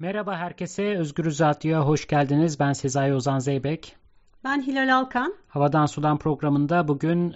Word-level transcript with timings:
Merhaba 0.00 0.36
herkese, 0.36 0.98
Özgür 0.98 1.24
Radyo'ya 1.24 1.86
hoş 1.86 2.06
geldiniz. 2.06 2.60
Ben 2.60 2.72
Sezai 2.72 3.14
Ozan 3.14 3.38
Zeybek. 3.38 3.96
Ben 4.44 4.62
Hilal 4.62 4.96
Alkan. 4.96 5.34
Havadan 5.48 5.86
Sudan 5.86 6.18
programında 6.18 6.88
bugün 6.88 7.34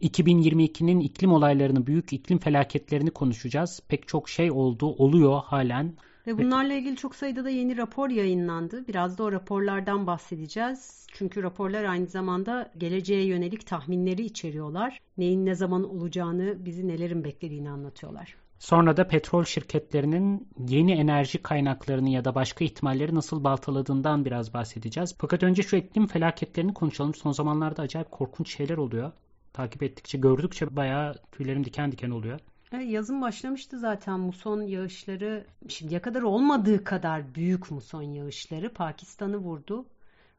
2022'nin 0.00 1.00
iklim 1.00 1.32
olaylarını, 1.32 1.86
büyük 1.86 2.12
iklim 2.12 2.38
felaketlerini 2.38 3.10
konuşacağız. 3.10 3.80
Pek 3.88 4.08
çok 4.08 4.28
şey 4.28 4.50
oldu, 4.50 4.86
oluyor 4.86 5.42
halen. 5.44 5.96
Ve 6.26 6.38
bunlarla 6.38 6.74
ilgili 6.74 6.96
çok 6.96 7.14
sayıda 7.14 7.44
da 7.44 7.50
yeni 7.50 7.76
rapor 7.76 8.10
yayınlandı. 8.10 8.88
Biraz 8.88 9.18
da 9.18 9.22
o 9.22 9.32
raporlardan 9.32 10.06
bahsedeceğiz. 10.06 11.06
Çünkü 11.12 11.42
raporlar 11.42 11.84
aynı 11.84 12.06
zamanda 12.06 12.72
geleceğe 12.78 13.26
yönelik 13.26 13.66
tahminleri 13.66 14.22
içeriyorlar. 14.22 15.00
Neyin 15.18 15.46
ne 15.46 15.54
zaman 15.54 15.90
olacağını, 15.90 16.64
bizi 16.64 16.88
nelerin 16.88 17.24
beklediğini 17.24 17.70
anlatıyorlar. 17.70 18.36
Sonra 18.60 18.96
da 18.96 19.08
petrol 19.08 19.44
şirketlerinin 19.44 20.48
yeni 20.68 20.92
enerji 20.92 21.42
kaynaklarını 21.42 22.10
ya 22.10 22.24
da 22.24 22.34
başka 22.34 22.64
ihtimalleri 22.64 23.14
nasıl 23.14 23.44
baltaladığından 23.44 24.24
biraz 24.24 24.54
bahsedeceğiz. 24.54 25.14
Fakat 25.18 25.42
önce 25.42 25.62
şu 25.62 25.76
iklim 25.76 26.06
felaketlerini 26.06 26.74
konuşalım. 26.74 27.14
Son 27.14 27.32
zamanlarda 27.32 27.82
acayip 27.82 28.10
korkunç 28.10 28.56
şeyler 28.56 28.76
oluyor. 28.76 29.12
Takip 29.52 29.82
ettikçe, 29.82 30.18
gördükçe 30.18 30.76
bayağı 30.76 31.14
tüylerim 31.32 31.64
diken 31.64 31.92
diken 31.92 32.10
oluyor. 32.10 32.40
Evet, 32.72 32.90
yazın 32.90 33.22
başlamıştı 33.22 33.78
zaten 33.78 34.20
muson 34.20 34.62
yağışları. 34.62 35.46
Şimdiye 35.68 36.00
kadar 36.00 36.22
olmadığı 36.22 36.84
kadar 36.84 37.34
büyük 37.34 37.70
muson 37.70 38.02
yağışları 38.02 38.72
Pakistan'ı 38.72 39.36
vurdu. 39.36 39.84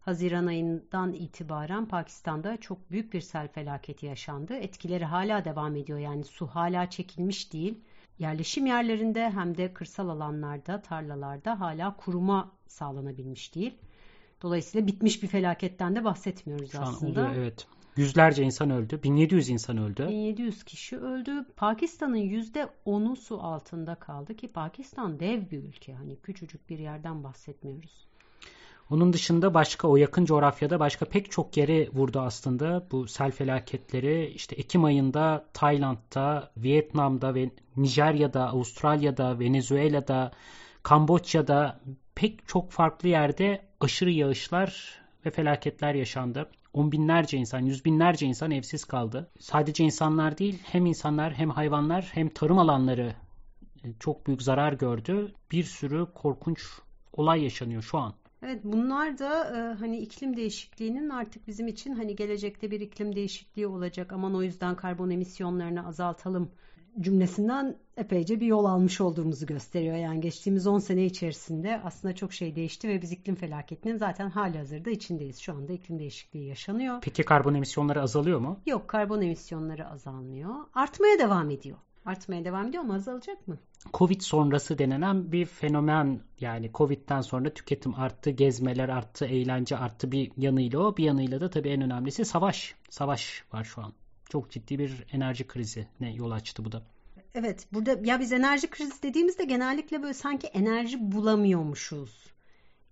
Haziran 0.01 0.45
ayından 0.45 1.13
itibaren 1.13 1.85
Pakistan'da 1.85 2.57
çok 2.57 2.91
büyük 2.91 3.13
bir 3.13 3.21
sel 3.21 3.47
felaketi 3.47 4.05
yaşandı. 4.05 4.53
Etkileri 4.53 5.05
hala 5.05 5.45
devam 5.45 5.75
ediyor 5.75 5.99
yani 5.99 6.23
su 6.23 6.47
hala 6.47 6.89
çekilmiş 6.89 7.53
değil 7.53 7.81
yerleşim 8.19 8.65
yerlerinde 8.65 9.29
hem 9.29 9.57
de 9.57 9.73
kırsal 9.73 10.09
alanlarda, 10.09 10.81
tarlalarda 10.81 11.59
hala 11.59 11.97
kuruma 11.97 12.51
sağlanabilmiş 12.67 13.55
değil. 13.55 13.77
Dolayısıyla 14.41 14.87
bitmiş 14.87 15.23
bir 15.23 15.27
felaketten 15.27 15.95
de 15.95 16.03
bahsetmiyoruz 16.03 16.71
Şu 16.71 16.79
aslında. 16.79 17.21
An 17.21 17.29
oluyor, 17.29 17.41
evet. 17.41 17.67
Yüzlerce 17.95 18.43
insan 18.43 18.69
öldü. 18.69 19.03
1700 19.03 19.49
insan 19.49 19.77
öldü. 19.77 20.07
1700 20.07 20.63
kişi 20.63 20.97
öldü. 20.97 21.45
Pakistan'ın 21.55 22.17
%10'u 22.17 23.15
su 23.15 23.41
altında 23.41 23.95
kaldı 23.95 24.35
ki 24.35 24.47
Pakistan 24.47 25.19
dev 25.19 25.51
bir 25.51 25.63
ülke. 25.63 25.93
Hani 25.93 26.15
küçücük 26.15 26.69
bir 26.69 26.79
yerden 26.79 27.23
bahsetmiyoruz. 27.23 28.07
Onun 28.91 29.13
dışında 29.13 29.53
başka 29.53 29.87
o 29.87 29.97
yakın 29.97 30.25
coğrafyada 30.25 30.79
başka 30.79 31.05
pek 31.05 31.31
çok 31.31 31.57
yere 31.57 31.89
vurdu 31.89 32.19
aslında 32.19 32.87
bu 32.91 33.07
sel 33.07 33.31
felaketleri. 33.31 34.31
İşte 34.35 34.55
Ekim 34.55 34.83
ayında 34.83 35.45
Tayland'da, 35.53 36.51
Vietnam'da 36.57 37.35
ve 37.35 37.51
Nijerya'da, 37.77 38.49
Avustralya'da, 38.49 39.39
Venezuela'da, 39.39 40.31
Kamboçya'da 40.83 41.79
pek 42.15 42.47
çok 42.47 42.71
farklı 42.71 43.09
yerde 43.09 43.61
aşırı 43.79 44.11
yağışlar 44.11 44.99
ve 45.25 45.31
felaketler 45.31 45.93
yaşandı. 45.95 46.49
On 46.73 46.91
binlerce 46.91 47.37
insan, 47.37 47.59
yüz 47.59 47.85
binlerce 47.85 48.25
insan 48.25 48.51
evsiz 48.51 48.85
kaldı. 48.85 49.29
Sadece 49.39 49.83
insanlar 49.83 50.37
değil, 50.37 50.59
hem 50.63 50.85
insanlar 50.85 51.33
hem 51.33 51.49
hayvanlar 51.49 52.09
hem 52.13 52.29
tarım 52.29 52.59
alanları 52.59 53.15
çok 53.99 54.27
büyük 54.27 54.41
zarar 54.41 54.73
gördü. 54.73 55.33
Bir 55.51 55.63
sürü 55.63 56.07
korkunç 56.13 56.59
olay 57.13 57.43
yaşanıyor 57.43 57.81
şu 57.81 57.97
an. 57.97 58.20
Evet 58.43 58.63
bunlar 58.63 59.19
da 59.19 59.57
e, 59.57 59.73
hani 59.73 59.97
iklim 59.97 60.37
değişikliğinin 60.37 61.09
artık 61.09 61.47
bizim 61.47 61.67
için 61.67 61.95
hani 61.95 62.15
gelecekte 62.15 62.71
bir 62.71 62.79
iklim 62.79 63.15
değişikliği 63.15 63.67
olacak 63.67 64.13
aman 64.13 64.35
o 64.35 64.43
yüzden 64.43 64.75
karbon 64.75 65.09
emisyonlarını 65.09 65.87
azaltalım 65.87 66.51
cümlesinden 66.99 67.77
epeyce 67.97 68.39
bir 68.39 68.45
yol 68.45 68.65
almış 68.65 69.01
olduğumuzu 69.01 69.45
gösteriyor. 69.45 69.95
Yani 69.95 70.21
geçtiğimiz 70.21 70.67
10 70.67 70.79
sene 70.79 71.05
içerisinde 71.05 71.81
aslında 71.83 72.15
çok 72.15 72.33
şey 72.33 72.55
değişti 72.55 72.89
ve 72.89 73.01
biz 73.01 73.11
iklim 73.11 73.35
felaketinin 73.35 73.97
zaten 73.97 74.29
hali 74.29 74.57
hazırda 74.57 74.89
içindeyiz. 74.89 75.39
Şu 75.39 75.53
anda 75.53 75.73
iklim 75.73 75.99
değişikliği 75.99 76.47
yaşanıyor. 76.47 76.99
Peki 77.01 77.23
karbon 77.23 77.53
emisyonları 77.53 78.01
azalıyor 78.01 78.39
mu? 78.39 78.59
Yok 78.65 78.87
karbon 78.87 79.21
emisyonları 79.21 79.89
azalmıyor. 79.89 80.55
Artmaya 80.73 81.19
devam 81.19 81.49
ediyor. 81.49 81.77
Artmaya 82.05 82.45
devam 82.45 82.67
ediyor 82.67 82.83
ama 82.83 82.95
azalacak 82.95 83.47
mı? 83.47 83.57
Covid 83.93 84.21
sonrası 84.21 84.77
denenen 84.77 85.31
bir 85.31 85.45
fenomen 85.45 86.21
yani 86.39 86.71
Covid'den 86.73 87.21
sonra 87.21 87.53
tüketim 87.53 87.95
arttı, 87.95 88.29
gezmeler 88.29 88.89
arttı, 88.89 89.25
eğlence 89.25 89.77
arttı 89.77 90.11
bir 90.11 90.31
yanıyla 90.37 90.79
o. 90.79 90.97
Bir 90.97 91.03
yanıyla 91.03 91.41
da 91.41 91.49
tabii 91.49 91.69
en 91.69 91.81
önemlisi 91.81 92.25
savaş. 92.25 92.75
Savaş 92.89 93.43
var 93.53 93.63
şu 93.63 93.81
an. 93.81 93.93
Çok 94.29 94.51
ciddi 94.51 94.79
bir 94.79 95.05
enerji 95.11 95.47
krizi 95.47 95.87
ne 95.99 96.13
yol 96.13 96.31
açtı 96.31 96.65
bu 96.65 96.71
da. 96.71 96.83
Evet 97.35 97.67
burada 97.73 97.97
ya 98.03 98.19
biz 98.19 98.31
enerji 98.31 98.69
krizi 98.69 99.03
dediğimizde 99.03 99.43
genellikle 99.43 100.03
böyle 100.03 100.13
sanki 100.13 100.47
enerji 100.47 101.11
bulamıyormuşuz 101.11 102.27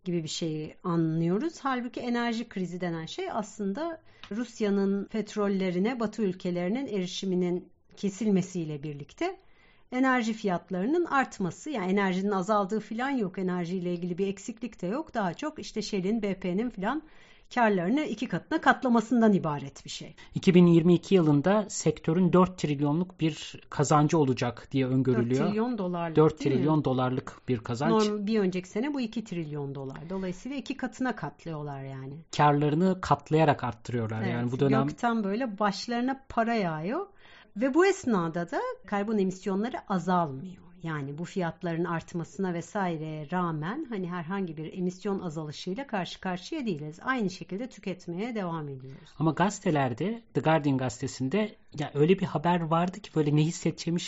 gibi 0.04 0.24
bir 0.24 0.30
şeyi 0.30 0.76
anlıyoruz. 0.84 1.60
Halbuki 1.62 2.00
enerji 2.00 2.50
krizi 2.50 2.82
denen 2.82 3.06
şey 3.06 3.32
aslında 3.32 4.02
Rusya'nın 4.32 5.06
petrollerine 5.06 6.00
Batı 6.00 6.22
ülkelerinin 6.22 6.88
erişiminin 6.88 7.70
kesilmesiyle 8.00 8.84
birlikte 8.84 9.40
enerji 9.92 10.34
fiyatlarının 10.34 11.06
artması 11.06 11.70
yani 11.70 11.92
enerjinin 11.92 12.32
azaldığı 12.32 12.80
falan 12.80 13.10
yok 13.10 13.38
enerjiyle 13.38 13.94
ilgili 13.94 14.18
bir 14.18 14.28
eksiklik 14.28 14.82
de 14.82 14.88
yok 14.88 15.14
daha 15.14 15.34
çok 15.34 15.60
işte 15.60 15.82
Shell'in 15.82 16.22
BP'nin 16.22 16.70
falan 16.70 17.04
karlarını 17.56 18.02
iki 18.02 18.28
katına 18.28 18.62
katlamasından 18.62 19.34
ibaret 19.34 19.86
bir 19.86 19.90
şey. 19.90 20.16
2022 20.36 21.16
yılında 21.16 21.66
sektörün 21.70 22.34
4 22.34 22.58
trilyonluk 22.58 23.20
bir 23.20 23.62
kazancı 23.70 24.18
olacak 24.18 24.68
diye 24.72 24.88
öngörülüyor. 24.88 25.46
4 25.46 25.50
trilyon 25.50 25.78
dolarlık 25.78 26.16
4 26.16 26.40
trilyon 26.40 26.78
mi? 26.78 26.86
dolarlık 26.86 27.42
bir 27.48 27.58
kazanç. 27.58 27.92
Normal 27.92 28.28
bir 28.28 28.40
önceki 28.40 28.70
sene 28.70 28.94
bu 28.94 29.02
2 29.02 29.24
trilyon 29.24 29.76
dolar. 29.76 30.10
Dolayısıyla 30.10 30.58
iki 30.58 30.78
katına 30.78 31.16
katlıyorlar 31.16 31.84
yani. 31.84 32.14
Karlarını 32.38 33.02
katlayarak 33.02 33.64
arttırıyorlar 33.64 34.22
evet, 34.22 34.32
yani 34.32 34.52
bu 34.52 34.60
dönem. 34.60 34.88
Gökten 34.88 35.24
böyle 35.24 35.60
başlarına 35.60 36.26
para 36.30 36.54
yağıyor. 36.54 37.08
Ve 37.58 37.74
bu 37.74 37.86
esnada 37.86 38.52
da 38.52 38.62
karbon 38.86 39.18
emisyonları 39.18 39.78
azalmıyor. 39.90 40.70
Yani 40.84 41.18
bu 41.18 41.26
fiyatların 41.26 41.86
artmasına 41.86 42.54
vesaireye 42.54 43.32
rağmen 43.32 43.86
hani 43.90 44.10
herhangi 44.10 44.58
bir 44.58 44.74
emisyon 44.74 45.20
azalışıyla 45.20 45.88
karşı 45.88 46.22
karşıya 46.22 46.66
değiliz. 46.66 47.00
Aynı 47.04 47.30
şekilde 47.30 47.70
tüketmeye 47.70 48.36
devam 48.36 48.70
ediyoruz. 48.70 49.10
Ama 49.20 49.32
gazetelerde 49.32 50.22
The 50.34 50.42
Guardian 50.42 50.78
gazetesinde 50.78 51.56
ya 51.80 51.92
öyle 51.94 52.20
bir 52.20 52.26
haber 52.26 52.62
vardı 52.62 53.00
ki 53.00 53.12
böyle 53.16 53.36
ne 53.36 53.42
hissedeceğimi 53.42 54.00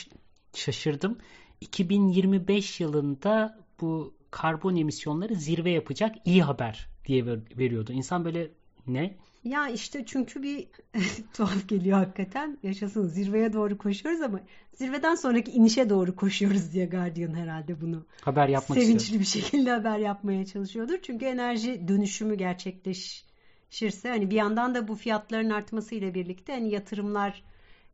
şaşırdım. 0.53 1.17
2025 1.61 2.79
yılında 2.79 3.59
bu 3.81 4.13
karbon 4.31 4.75
emisyonları 4.75 5.35
zirve 5.35 5.71
yapacak 5.71 6.15
iyi 6.25 6.43
haber 6.43 6.89
diye 7.05 7.25
veriyordu. 7.57 7.91
İnsan 7.93 8.25
böyle 8.25 8.51
ne? 8.87 9.17
Ya 9.43 9.69
işte 9.69 10.05
çünkü 10.05 10.43
bir 10.43 10.67
tuhaf 11.33 11.67
geliyor 11.67 11.97
hakikaten. 11.97 12.57
Yaşasın 12.63 13.07
zirveye 13.07 13.53
doğru 13.53 13.77
koşuyoruz 13.77 14.21
ama 14.21 14.39
zirveden 14.73 15.15
sonraki 15.15 15.51
inişe 15.51 15.89
doğru 15.89 16.15
koşuyoruz 16.15 16.73
diye 16.73 16.85
Guardian 16.85 17.33
herhalde 17.33 17.81
bunu 17.81 18.05
haber 18.21 18.47
yapmak 18.47 18.79
sevinçli 18.79 19.03
istiyor. 19.03 19.21
bir 19.21 19.25
şekilde 19.25 19.71
haber 19.71 19.97
yapmaya 19.97 20.45
çalışıyordur. 20.45 20.97
Çünkü 21.01 21.25
enerji 21.25 21.87
dönüşümü 21.87 22.35
gerçekleşirse 22.35 24.09
hani 24.09 24.29
bir 24.31 24.35
yandan 24.35 24.75
da 24.75 24.87
bu 24.87 24.95
fiyatların 24.95 25.49
artmasıyla 25.49 26.13
birlikte 26.13 26.53
hani 26.53 26.69
yatırımlar 26.71 27.43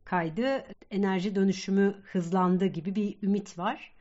kaydı, 0.04 0.64
enerji 0.90 1.34
dönüşümü 1.34 1.94
hızlandı 2.12 2.66
gibi 2.66 2.94
bir 2.94 3.16
ümit 3.22 3.58
var. 3.58 3.92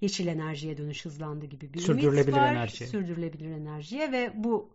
Yeşil 0.00 0.26
enerjiye 0.26 0.78
dönüş 0.78 1.04
hızlandı 1.04 1.46
gibi 1.46 1.74
bir 1.74 1.78
Sürdürülebilir 1.78 2.32
ümit 2.32 2.36
var. 2.36 2.52
enerji. 2.52 2.86
Sürdürülebilir 2.86 3.50
enerjiye 3.50 4.12
ve 4.12 4.32
bu 4.34 4.70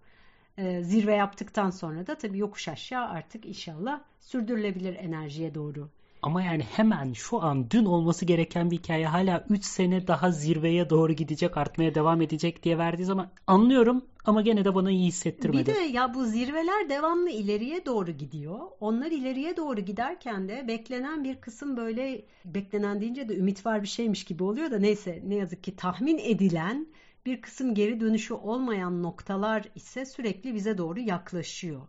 e, 0.60 0.84
zirve 0.84 1.16
yaptıktan 1.16 1.70
sonra 1.70 2.08
da 2.08 2.16
tabii 2.16 2.38
yokuş 2.38 2.68
aşağı 2.68 3.08
artık 3.08 3.46
inşallah 3.46 4.02
sürdürülebilir 4.20 4.96
enerjiye 4.96 5.56
doğru. 5.56 5.90
Ama 6.22 6.42
yani 6.42 6.64
hemen 6.64 7.14
şu 7.14 7.42
an 7.42 7.72
dün 7.72 7.86
olması 7.86 8.26
gereken 8.26 8.72
bir 8.72 8.78
hikaye 8.78 9.08
hala 9.08 9.46
3 9.50 9.66
sene 9.66 10.08
daha 10.08 10.32
zirveye 10.32 10.90
doğru 10.90 11.14
gidecek, 11.14 11.58
artmaya 11.58 11.96
devam 11.96 12.22
edecek 12.22 12.64
diye 12.64 12.78
verdiği 12.78 13.06
zaman 13.06 13.30
anlıyorum 13.48 14.06
ama 14.26 14.42
gene 14.42 14.66
de 14.66 14.76
bana 14.76 14.92
iyi 14.92 15.08
hissettirmedi. 15.08 15.72
Bir 15.72 15.76
de 15.76 15.80
ya 15.80 16.14
bu 16.14 16.26
zirveler 16.26 16.90
devamlı 16.90 17.30
ileriye 17.30 17.86
doğru 17.86 18.12
gidiyor. 18.12 18.60
Onlar 18.80 19.12
ileriye 19.12 19.58
doğru 19.58 19.82
giderken 19.82 20.50
de 20.50 20.68
beklenen 20.68 21.24
bir 21.24 21.36
kısım 21.36 21.78
böyle 21.78 22.22
beklenen 22.46 23.02
deyince 23.02 23.30
de 23.30 23.36
ümit 23.36 23.66
var 23.66 23.84
bir 23.84 23.88
şeymiş 23.88 24.24
gibi 24.24 24.44
oluyor 24.44 24.72
da 24.72 24.80
neyse 24.80 25.24
ne 25.28 25.36
yazık 25.36 25.64
ki 25.64 25.76
tahmin 25.76 26.18
edilen 26.18 26.88
bir 27.26 27.42
kısım 27.42 27.76
geri 27.76 28.00
dönüşü 28.00 28.34
olmayan 28.34 29.04
noktalar 29.04 29.66
ise 29.76 30.06
sürekli 30.06 30.56
bize 30.56 30.78
doğru 30.78 31.00
yaklaşıyor. 31.00 31.82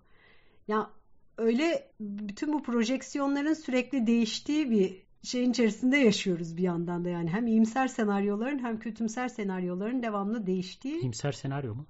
Ya 0.68 0.90
öyle 1.38 1.90
bütün 2.00 2.52
bu 2.52 2.62
projeksiyonların 2.62 3.54
sürekli 3.54 4.06
değiştiği 4.06 4.70
bir 4.70 5.02
şeyin 5.22 5.50
içerisinde 5.50 5.96
yaşıyoruz 5.96 6.56
bir 6.56 6.62
yandan 6.62 7.04
da 7.04 7.08
yani 7.08 7.30
hem 7.30 7.46
iyimser 7.46 7.88
senaryoların 7.88 8.58
hem 8.58 8.78
kötümser 8.78 9.28
senaryoların 9.28 10.02
devamlı 10.02 10.46
değiştiği. 10.46 11.00
İyimser 11.00 11.32
senaryo 11.32 11.74
mu? 11.74 11.86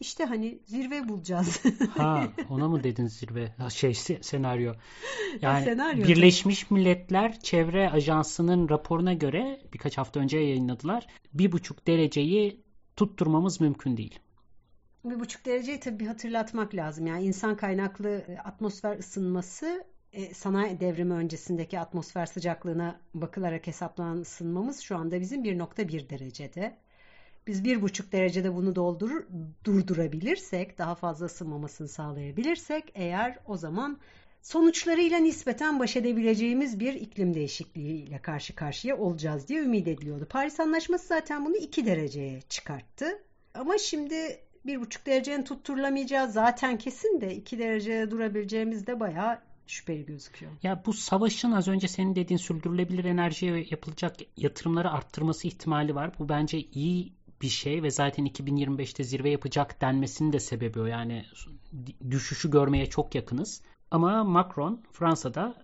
İşte 0.00 0.24
hani 0.24 0.58
zirve 0.64 1.08
bulacağız. 1.08 1.62
ha 1.96 2.28
ona 2.50 2.68
mı 2.68 2.84
dedin 2.84 3.06
zirve? 3.06 3.54
Şey 3.70 3.94
senaryo. 4.20 4.72
Yani 5.42 5.64
senaryo 5.64 6.08
Birleşmiş 6.08 6.70
Milletler 6.70 7.40
Çevre 7.40 7.90
Ajansı'nın 7.90 8.68
raporuna 8.68 9.12
göre 9.12 9.60
birkaç 9.72 9.98
hafta 9.98 10.20
önce 10.20 10.38
yayınladılar. 10.38 11.06
Bir 11.34 11.52
buçuk 11.52 11.86
dereceyi 11.86 12.65
tutturmamız 12.96 13.60
mümkün 13.60 13.96
değil. 13.96 14.18
Bir 15.04 15.20
buçuk 15.20 15.46
dereceyi 15.46 15.80
tabii 15.80 16.06
hatırlatmak 16.06 16.74
lazım. 16.74 17.06
Yani 17.06 17.24
insan 17.24 17.56
kaynaklı 17.56 18.08
e, 18.08 18.38
atmosfer 18.38 18.98
ısınması 18.98 19.84
e, 20.12 20.34
sanayi 20.34 20.80
devrimi 20.80 21.12
öncesindeki 21.12 21.80
atmosfer 21.80 22.26
sıcaklığına 22.26 23.00
bakılarak 23.14 23.66
hesaplanan 23.66 24.18
ısınmamız 24.18 24.80
şu 24.80 24.96
anda 24.96 25.20
bizim 25.20 25.44
1.1 25.44 26.10
derecede. 26.10 26.76
Biz 27.46 27.64
bir 27.64 27.82
buçuk 27.82 28.12
derecede 28.12 28.54
bunu 28.54 28.74
doldurur, 28.74 29.24
durdurabilirsek, 29.64 30.78
daha 30.78 30.94
fazla 30.94 31.26
ısınmamasını 31.26 31.88
sağlayabilirsek 31.88 32.92
eğer 32.94 33.38
o 33.46 33.56
zaman 33.56 33.98
sonuçlarıyla 34.46 35.18
nispeten 35.18 35.80
baş 35.80 35.96
edebileceğimiz 35.96 36.80
bir 36.80 36.94
iklim 36.94 37.34
değişikliğiyle 37.34 38.18
karşı 38.18 38.54
karşıya 38.54 38.96
olacağız 38.96 39.48
diye 39.48 39.62
ümit 39.62 39.88
ediliyordu. 39.88 40.26
Paris 40.30 40.60
Anlaşması 40.60 41.06
zaten 41.06 41.44
bunu 41.44 41.56
iki 41.56 41.86
dereceye 41.86 42.40
çıkarttı. 42.48 43.06
Ama 43.54 43.78
şimdi 43.78 44.14
bir 44.66 44.80
buçuk 44.80 45.06
derecenin 45.06 45.44
tutturulamayacağı 45.44 46.30
zaten 46.30 46.78
kesin 46.78 47.20
de 47.20 47.34
iki 47.34 47.58
derecede 47.58 48.10
durabileceğimiz 48.10 48.86
de 48.86 49.00
bayağı 49.00 49.38
şüpheli 49.66 50.06
gözüküyor. 50.06 50.52
Ya 50.62 50.82
bu 50.86 50.92
savaşın 50.92 51.52
az 51.52 51.68
önce 51.68 51.88
senin 51.88 52.14
dediğin 52.14 52.38
sürdürülebilir 52.38 53.04
enerjiye 53.04 53.66
yapılacak 53.70 54.16
yatırımları 54.36 54.90
arttırması 54.90 55.48
ihtimali 55.48 55.94
var. 55.94 56.18
Bu 56.18 56.28
bence 56.28 56.58
iyi 56.58 57.12
bir 57.42 57.48
şey 57.48 57.82
ve 57.82 57.90
zaten 57.90 58.26
2025'te 58.26 59.04
zirve 59.04 59.30
yapacak 59.30 59.80
denmesinin 59.80 60.32
de 60.32 60.40
sebebi 60.40 60.80
o. 60.80 60.86
Yani 60.86 61.24
düşüşü 62.10 62.50
görmeye 62.50 62.86
çok 62.86 63.14
yakınız. 63.14 63.62
Ama 63.90 64.24
Macron 64.24 64.82
Fransa'da 64.92 65.54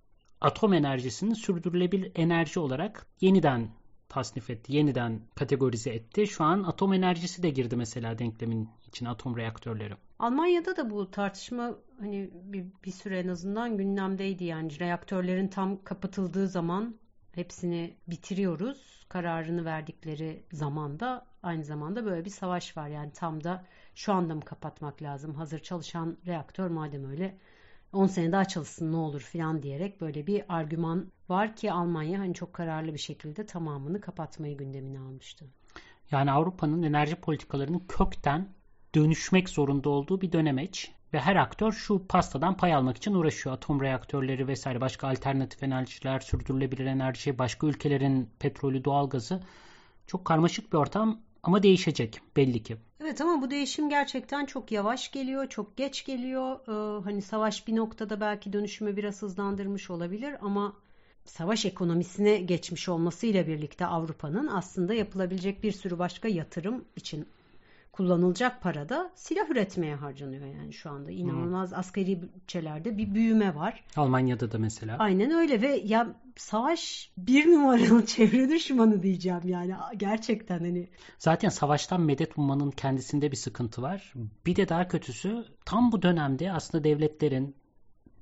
atom 0.41 0.73
enerjisini 0.73 1.37
sürdürülebilir 1.37 2.13
enerji 2.15 2.61
olarak 2.61 3.07
yeniden 3.21 3.69
tasnif 4.09 4.51
etti, 4.51 4.77
yeniden 4.77 5.21
kategorize 5.35 5.91
etti. 5.91 6.27
Şu 6.27 6.45
an 6.45 6.63
atom 6.63 6.93
enerjisi 6.93 7.43
de 7.43 7.51
girdi 7.51 7.77
mesela 7.77 8.19
denklemin 8.19 8.69
içine 8.87 9.09
atom 9.09 9.37
reaktörleri. 9.37 9.95
Almanya'da 10.19 10.77
da 10.77 10.91
bu 10.91 11.11
tartışma 11.11 11.75
hani 12.01 12.31
bir, 12.33 12.67
bir 12.85 12.91
süre 12.91 13.19
en 13.19 13.29
azından 13.29 13.77
gündemdeydi 13.77 14.45
yani 14.45 14.81
reaktörlerin 14.81 15.49
tam 15.49 15.85
kapatıldığı 15.85 16.49
zaman 16.49 16.95
hepsini 17.35 17.97
bitiriyoruz 18.07 19.07
kararını 19.09 19.65
verdikleri 19.65 20.45
zamanda 20.53 21.27
aynı 21.43 21.65
zamanda 21.65 22.05
böyle 22.05 22.25
bir 22.25 22.31
savaş 22.31 22.77
var 22.77 22.89
yani 22.89 23.13
tam 23.13 23.45
da 23.45 23.65
şu 23.95 24.13
anda 24.13 24.35
mı 24.35 24.41
kapatmak 24.41 25.03
lazım 25.03 25.35
hazır 25.35 25.59
çalışan 25.59 26.17
reaktör 26.27 26.69
madem 26.69 27.11
öyle 27.11 27.39
10 27.93 28.07
sene 28.07 28.33
daha 28.33 28.45
çalışsın 28.45 28.93
ne 28.93 28.97
olur 28.97 29.21
filan 29.21 29.63
diyerek 29.63 30.01
böyle 30.01 30.27
bir 30.27 30.45
argüman 30.49 31.13
var 31.29 31.57
ki 31.57 31.73
Almanya 31.73 32.21
hani 32.21 32.35
çok 32.35 32.53
kararlı 32.53 32.95
bir 32.95 32.99
şekilde 32.99 33.47
tamamını 33.47 34.01
kapatmayı 34.01 34.57
gündemine 34.57 35.01
almıştı. 35.01 35.45
Yani 36.11 36.33
Avrupa'nın 36.33 36.83
enerji 36.83 37.17
politikalarının 37.17 37.83
kökten 37.89 38.49
dönüşmek 38.95 39.49
zorunda 39.49 39.89
olduğu 39.89 40.21
bir 40.21 40.33
dönemeç 40.33 40.93
ve 41.13 41.21
her 41.21 41.37
aktör 41.37 41.73
şu 41.73 42.07
pastadan 42.07 42.57
pay 42.57 42.75
almak 42.75 42.97
için 42.97 43.15
uğraşıyor. 43.15 43.55
Atom 43.57 43.81
reaktörleri 43.81 44.49
vesaire 44.49 44.81
başka 44.81 45.09
alternatif 45.09 45.63
enerjiler, 45.63 46.21
sürdürülebilir 46.21 46.87
enerji, 46.87 47.39
başka 47.39 47.67
ülkelerin 47.67 48.31
petrolü, 48.39 48.85
doğalgazı 48.85 49.41
çok 50.07 50.25
karmaşık 50.25 50.73
bir 50.73 50.79
ortam 50.79 51.21
ama 51.43 51.63
değişecek 51.63 52.21
belli 52.37 52.63
ki. 52.63 52.77
Evet 53.01 53.21
ama 53.21 53.43
bu 53.43 53.51
değişim 53.51 53.89
gerçekten 53.89 54.47
çok 54.47 54.73
yavaş 54.73 55.11
geliyor, 55.11 55.49
çok 55.49 55.77
geç 55.77 56.05
geliyor. 56.05 56.59
Ee, 56.69 57.03
hani 57.05 57.23
savaş 57.23 57.69
bir 57.69 57.77
noktada 57.77 58.21
belki 58.21 58.53
dönüşümü 58.53 58.97
biraz 58.97 59.23
hızlandırmış 59.23 59.91
olabilir 59.91 60.37
ama 60.41 60.77
savaş 61.25 61.67
ekonomisine 61.67 62.37
geçmiş 62.39 62.89
olmasıyla 62.89 63.47
birlikte 63.47 63.87
Avrupa'nın 63.87 64.47
aslında 64.47 64.95
yapılabilecek 64.95 65.63
bir 65.63 65.73
sürü 65.73 65.99
başka 65.99 66.29
yatırım 66.29 66.85
için 66.97 67.27
kullanılacak 67.93 68.63
para 68.63 68.89
da 68.89 69.13
silah 69.15 69.51
üretmeye 69.51 69.95
harcanıyor 69.95 70.47
yani 70.47 70.73
şu 70.73 70.91
anda. 70.91 71.11
inanılmaz 71.11 71.71
hmm. 71.71 71.79
askeri 71.79 72.23
bütçelerde 72.23 72.99
bir 72.99 73.15
büyüme 73.15 73.55
var. 73.55 73.85
Almanya'da 73.97 74.53
da 74.53 74.59
mesela. 74.59 74.97
Aynen 74.99 75.31
öyle 75.31 75.63
ve 75.63 75.83
ya 75.85 76.17
savaş 76.37 77.13
bir 77.19 77.47
numaralı 77.47 78.07
çevre 78.07 78.49
düşmanı 78.49 79.03
diyeceğim 79.03 79.41
yani 79.45 79.75
gerçekten 79.97 80.59
hani. 80.59 80.89
Zaten 81.19 81.49
savaştan 81.49 82.01
medet 82.01 82.39
ummanın 82.39 82.71
kendisinde 82.71 83.31
bir 83.31 83.37
sıkıntı 83.37 83.83
var. 83.83 84.15
Bir 84.47 84.57
de 84.57 84.69
daha 84.69 84.89
kötüsü 84.89 85.45
tam 85.65 85.93
bu 85.93 86.03
dönemde 86.03 86.53
aslında 86.53 86.85
devletlerin 86.85 87.57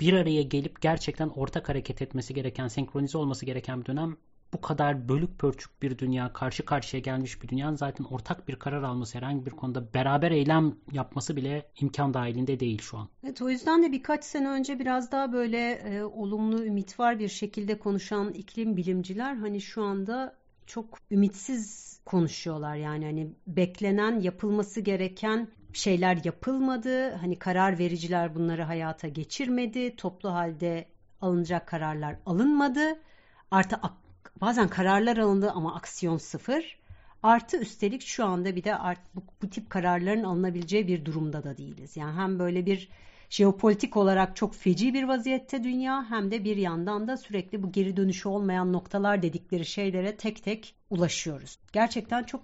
bir 0.00 0.12
araya 0.12 0.43
gelip 0.43 0.81
gerçekten 0.81 1.28
ortak 1.28 1.69
hareket 1.69 2.02
etmesi 2.02 2.34
gereken, 2.34 2.69
senkronize 2.69 3.19
olması 3.19 3.46
gereken 3.46 3.81
bir 3.81 3.87
dönem 3.87 4.16
bu 4.52 4.61
kadar 4.61 5.08
bölük 5.08 5.38
pörçük 5.38 5.82
bir 5.82 5.99
dünya, 5.99 6.32
karşı 6.32 6.64
karşıya 6.64 7.00
gelmiş 7.00 7.43
bir 7.43 7.49
dünyanın 7.49 7.76
zaten 7.76 8.05
ortak 8.05 8.49
bir 8.49 8.56
karar 8.56 8.82
alması, 8.82 9.19
herhangi 9.19 9.47
bir 9.47 9.50
konuda 9.50 9.94
beraber 9.94 10.31
eylem 10.31 10.76
yapması 10.93 11.37
bile 11.37 11.67
imkan 11.81 12.14
dahilinde 12.14 12.61
değil 12.61 12.82
şu 12.82 12.99
an. 12.99 13.08
Evet 13.25 13.43
o 13.43 13.50
yüzden 13.50 13.82
de 13.82 13.93
birkaç 13.93 14.25
sene 14.25 14.49
önce 14.49 14.79
biraz 14.79 15.12
daha 15.12 15.32
böyle 15.32 15.70
e, 15.73 16.02
olumlu, 16.02 16.64
ümit 16.64 17.00
var 17.00 17.19
bir 17.19 17.29
şekilde 17.29 17.79
konuşan 17.79 18.32
iklim 18.32 18.76
bilimciler 18.76 19.35
hani 19.35 19.61
şu 19.61 19.82
anda 19.82 20.37
çok 20.67 20.99
ümitsiz 21.11 21.91
konuşuyorlar 22.05 22.76
yani 22.76 23.05
hani 23.05 23.31
beklenen 23.47 24.20
yapılması 24.20 24.81
gereken 24.81 25.49
şeyler 25.73 26.19
yapılmadı. 26.25 27.11
Hani 27.14 27.38
karar 27.38 27.79
vericiler 27.79 28.35
bunları 28.35 28.62
hayata 28.62 29.08
geçirmedi. 29.08 29.97
Toplu 29.97 30.32
halde 30.32 30.85
alınacak 31.20 31.67
kararlar 31.67 32.17
alınmadı. 32.26 32.81
Artı 33.50 33.76
bazen 34.40 34.68
kararlar 34.68 35.16
alındı 35.16 35.50
ama 35.50 35.74
aksiyon 35.74 36.16
sıfır. 36.16 36.80
Artı 37.22 37.56
üstelik 37.56 38.02
şu 38.02 38.24
anda 38.24 38.56
bir 38.56 38.64
de 38.64 38.76
art, 38.76 39.00
bu, 39.14 39.22
bu 39.42 39.50
tip 39.50 39.70
kararların 39.70 40.24
alınabileceği 40.24 40.88
bir 40.88 41.04
durumda 41.04 41.44
da 41.44 41.56
değiliz. 41.56 41.96
Yani 41.96 42.16
hem 42.16 42.38
böyle 42.38 42.66
bir 42.66 42.88
jeopolitik 43.30 43.96
olarak 43.96 44.36
çok 44.36 44.54
feci 44.54 44.94
bir 44.94 45.04
vaziyette 45.04 45.64
dünya 45.64 46.10
hem 46.10 46.30
de 46.30 46.44
bir 46.44 46.56
yandan 46.56 47.08
da 47.08 47.16
sürekli 47.16 47.62
bu 47.62 47.72
geri 47.72 47.96
dönüşü 47.96 48.28
olmayan 48.28 48.72
noktalar 48.72 49.22
dedikleri 49.22 49.66
şeylere 49.66 50.16
tek 50.16 50.44
tek 50.44 50.74
ulaşıyoruz. 50.90 51.58
Gerçekten 51.72 52.22
çok 52.22 52.42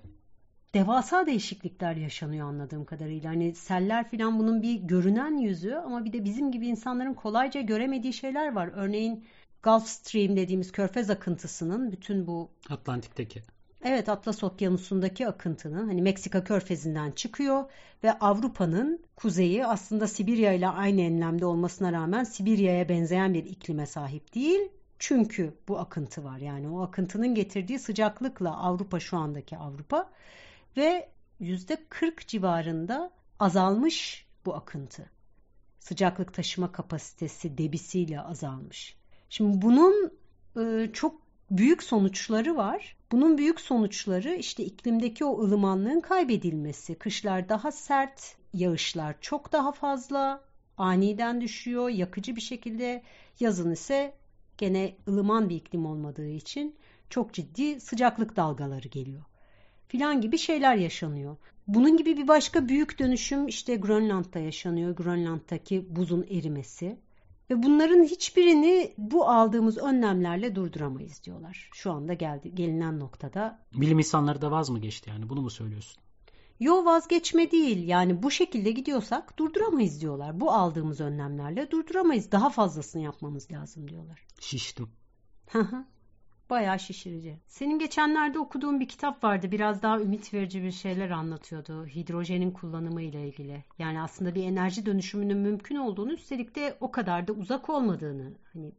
devasa 0.75 1.27
değişiklikler 1.27 1.97
yaşanıyor 1.97 2.49
anladığım 2.49 2.85
kadarıyla. 2.85 3.31
Hani 3.31 3.55
seller 3.55 4.11
falan 4.11 4.39
bunun 4.39 4.63
bir 4.63 4.75
görünen 4.75 5.39
yüzü 5.39 5.75
ama 5.75 6.05
bir 6.05 6.13
de 6.13 6.25
bizim 6.25 6.53
gibi 6.53 6.67
insanların 6.67 7.15
kolayca 7.15 7.61
göremediği 7.61 8.13
şeyler 8.13 8.53
var. 8.53 8.71
Örneğin 8.75 9.25
Gulf 9.63 9.87
Stream 9.87 10.37
dediğimiz 10.37 10.73
körfez 10.73 11.11
akıntısının 11.11 11.93
bütün 11.93 12.27
bu 12.27 12.51
Atlantik'teki 12.71 13.43
Evet 13.85 14.09
Atlas 14.09 14.45
Okyanusu'ndaki 14.45 15.29
akıntının 15.29 15.87
hani 15.87 16.03
Meksika 16.03 16.45
körfezinden 16.45 17.11
çıkıyor 17.11 17.65
ve 18.05 18.13
Avrupa'nın 18.13 19.05
kuzeyi 19.17 19.67
aslında 19.67 20.07
Sibirya 20.07 20.53
ile 20.53 20.69
aynı 20.69 21.01
enlemde 21.01 21.47
olmasına 21.47 21.93
rağmen 21.93 22.25
Sibirya'ya 22.25 22.89
benzeyen 22.89 23.35
bir 23.35 23.45
iklime 23.45 23.87
sahip 23.87 24.35
değil. 24.35 24.61
Çünkü 24.99 25.55
bu 25.69 25.79
akıntı 25.79 26.25
var 26.25 26.39
yani 26.39 26.69
o 26.69 26.81
akıntının 26.81 27.35
getirdiği 27.35 27.79
sıcaklıkla 27.79 28.57
Avrupa 28.57 29.01
şu 29.01 29.17
andaki 29.17 29.57
Avrupa 29.57 30.11
ve 30.77 31.09
yüzde 31.41 31.77
40 31.89 32.29
civarında 32.29 33.11
azalmış 33.41 34.27
bu 34.47 34.55
akıntı. 34.55 35.11
Sıcaklık 35.79 36.35
taşıma 36.35 36.73
kapasitesi 36.73 37.59
debisiyle 37.59 38.21
azalmış. 38.21 38.97
Şimdi 39.31 39.63
bunun 39.63 40.13
e, 40.57 40.91
çok 40.93 41.21
büyük 41.51 41.83
sonuçları 41.83 42.57
var. 42.57 42.97
Bunun 43.13 43.39
büyük 43.39 43.61
sonuçları 43.61 44.35
işte 44.35 44.65
iklimdeki 44.65 45.25
o 45.25 45.41
ılımanlığın 45.41 46.01
kaybedilmesi. 46.01 46.95
Kışlar 46.95 47.49
daha 47.49 47.73
sert, 47.73 48.37
yağışlar 48.55 49.17
çok 49.21 49.53
daha 49.53 49.73
fazla, 49.73 50.41
aniden 50.79 51.41
düşüyor, 51.41 51.89
yakıcı 51.89 52.37
bir 52.37 52.41
şekilde. 52.41 53.03
Yazın 53.41 53.71
ise 53.71 54.15
gene 54.59 54.97
ılıman 55.09 55.49
bir 55.49 55.57
iklim 55.57 55.87
olmadığı 55.87 56.29
için 56.29 56.77
çok 57.11 57.33
ciddi 57.33 57.81
sıcaklık 57.81 58.37
dalgaları 58.37 58.89
geliyor. 58.89 59.23
Filan 59.89 60.21
gibi 60.21 60.39
şeyler 60.39 60.77
yaşanıyor. 60.77 61.37
Bunun 61.67 61.97
gibi 61.97 62.17
bir 62.17 62.29
başka 62.29 62.69
büyük 62.69 62.99
dönüşüm 62.99 63.49
işte 63.49 63.77
Grönland'da 63.77 64.39
yaşanıyor. 64.39 64.97
Grönland'daki 64.97 65.97
buzun 65.97 66.27
erimesi. 66.31 66.97
Ve 67.51 67.63
bunların 67.63 68.05
hiçbirini 68.05 68.95
bu 68.99 69.29
aldığımız 69.29 69.79
önlemlerle 69.79 70.55
durduramayız 70.55 71.23
diyorlar. 71.23 71.71
Şu 71.75 71.93
anda 71.93 72.15
geldi 72.15 72.55
gelinen 72.55 73.01
noktada. 73.01 73.59
Bilim 73.75 73.99
insanları 73.99 74.43
da 74.43 74.51
vaz 74.51 74.71
mı 74.71 74.79
geçti 74.79 75.11
yani 75.11 75.29
bunu 75.29 75.41
mu 75.41 75.51
söylüyorsun? 75.51 76.03
Yo 76.61 76.85
vazgeçme 76.85 77.51
değil. 77.51 77.89
Yani 77.89 78.23
bu 78.23 78.31
şekilde 78.31 78.71
gidiyorsak 78.71 79.39
durduramayız 79.39 80.01
diyorlar. 80.01 80.41
Bu 80.41 80.53
aldığımız 80.53 81.01
önlemlerle 81.01 81.71
durduramayız. 81.71 82.33
Daha 82.33 82.51
fazlasını 82.51 83.03
yapmamız 83.03 83.51
lazım 83.51 83.89
diyorlar. 83.89 84.27
Şiştim. 84.41 84.89
Bayağı 86.51 86.79
şişirici. 86.79 87.39
Senin 87.47 87.79
geçenlerde 87.79 88.39
okuduğun 88.39 88.81
bir 88.81 88.89
kitap 88.89 89.25
vardı. 89.25 89.51
Biraz 89.51 89.83
daha 89.83 90.01
ümit 90.01 90.35
verici 90.35 90.63
bir 90.63 90.71
şeyler 90.71 91.11
anlatıyordu. 91.11 91.87
Hidrojenin 91.87 92.51
kullanımı 92.51 93.03
ile 93.03 93.29
ilgili. 93.29 93.65
Yani 93.79 94.01
aslında 94.01 94.35
bir 94.35 94.45
enerji 94.45 94.87
dönüşümünün 94.87 95.39
mümkün 95.39 95.77
olduğunu 95.77 96.13
üstelik 96.13 96.57
de 96.57 96.77
o 96.81 96.91
kadar 96.91 97.29
da 97.29 97.33
uzak 97.33 97.71
olmadığını 97.71 98.33
hani 98.53 98.73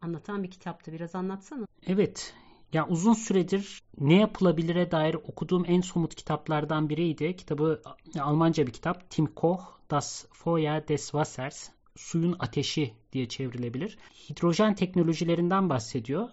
anlatan 0.00 0.42
bir 0.42 0.50
kitaptı. 0.50 0.92
Biraz 0.92 1.14
anlatsana. 1.14 1.66
Evet. 1.86 2.34
yani 2.72 2.86
uzun 2.90 3.12
süredir 3.12 3.82
ne 4.00 4.14
yapılabilire 4.14 4.90
dair 4.90 5.14
okuduğum 5.14 5.64
en 5.66 5.80
somut 5.80 6.14
kitaplardan 6.14 6.88
biriydi. 6.88 7.36
Kitabı 7.36 7.82
Almanca 8.20 8.66
bir 8.66 8.72
kitap. 8.72 9.10
Tim 9.10 9.26
Koch, 9.26 9.62
Das 9.90 10.26
Feuer 10.32 10.88
des 10.88 11.02
Wassers, 11.02 11.70
Suyun 11.96 12.36
Ateşi 12.38 12.94
diye 13.12 13.28
çevrilebilir. 13.28 13.98
Hidrojen 14.30 14.74
teknolojilerinden 14.74 15.70
bahsediyor. 15.70 16.28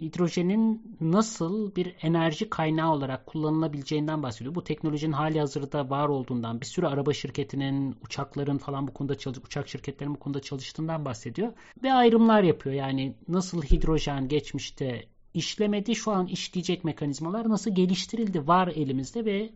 Hidrojenin 0.00 0.96
nasıl 1.00 1.74
bir 1.76 1.94
enerji 2.02 2.50
kaynağı 2.50 2.92
olarak 2.92 3.26
kullanılabileceğinden 3.26 4.22
bahsediyor. 4.22 4.54
Bu 4.54 4.64
teknolojinin 4.64 5.12
hali 5.12 5.40
hazırda 5.40 5.90
var 5.90 6.08
olduğundan, 6.08 6.60
bir 6.60 6.66
sürü 6.66 6.86
araba 6.86 7.12
şirketinin, 7.12 7.96
uçakların 8.04 8.58
falan 8.58 8.88
bu 8.88 8.92
konuda 8.94 9.18
çalış, 9.18 9.38
uçak 9.38 9.68
şirketlerinin 9.68 10.16
bu 10.16 10.20
konuda 10.20 10.40
çalıştığından 10.40 11.04
bahsediyor. 11.04 11.52
Ve 11.82 11.92
ayrımlar 11.92 12.42
yapıyor. 12.42 12.74
Yani 12.74 13.14
nasıl 13.28 13.62
hidrojen 13.62 14.28
geçmişte 14.28 15.04
işlemedi, 15.34 15.94
şu 15.94 16.12
an 16.12 16.26
işleyecek 16.26 16.84
mekanizmalar 16.84 17.48
nasıl 17.48 17.74
geliştirildi 17.74 18.48
var 18.48 18.68
elimizde 18.68 19.24
ve 19.24 19.52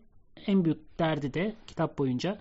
en 0.47 0.65
büyük 0.65 0.99
derdi 0.99 1.35
de 1.35 1.55
kitap 1.67 1.99
boyunca 1.99 2.39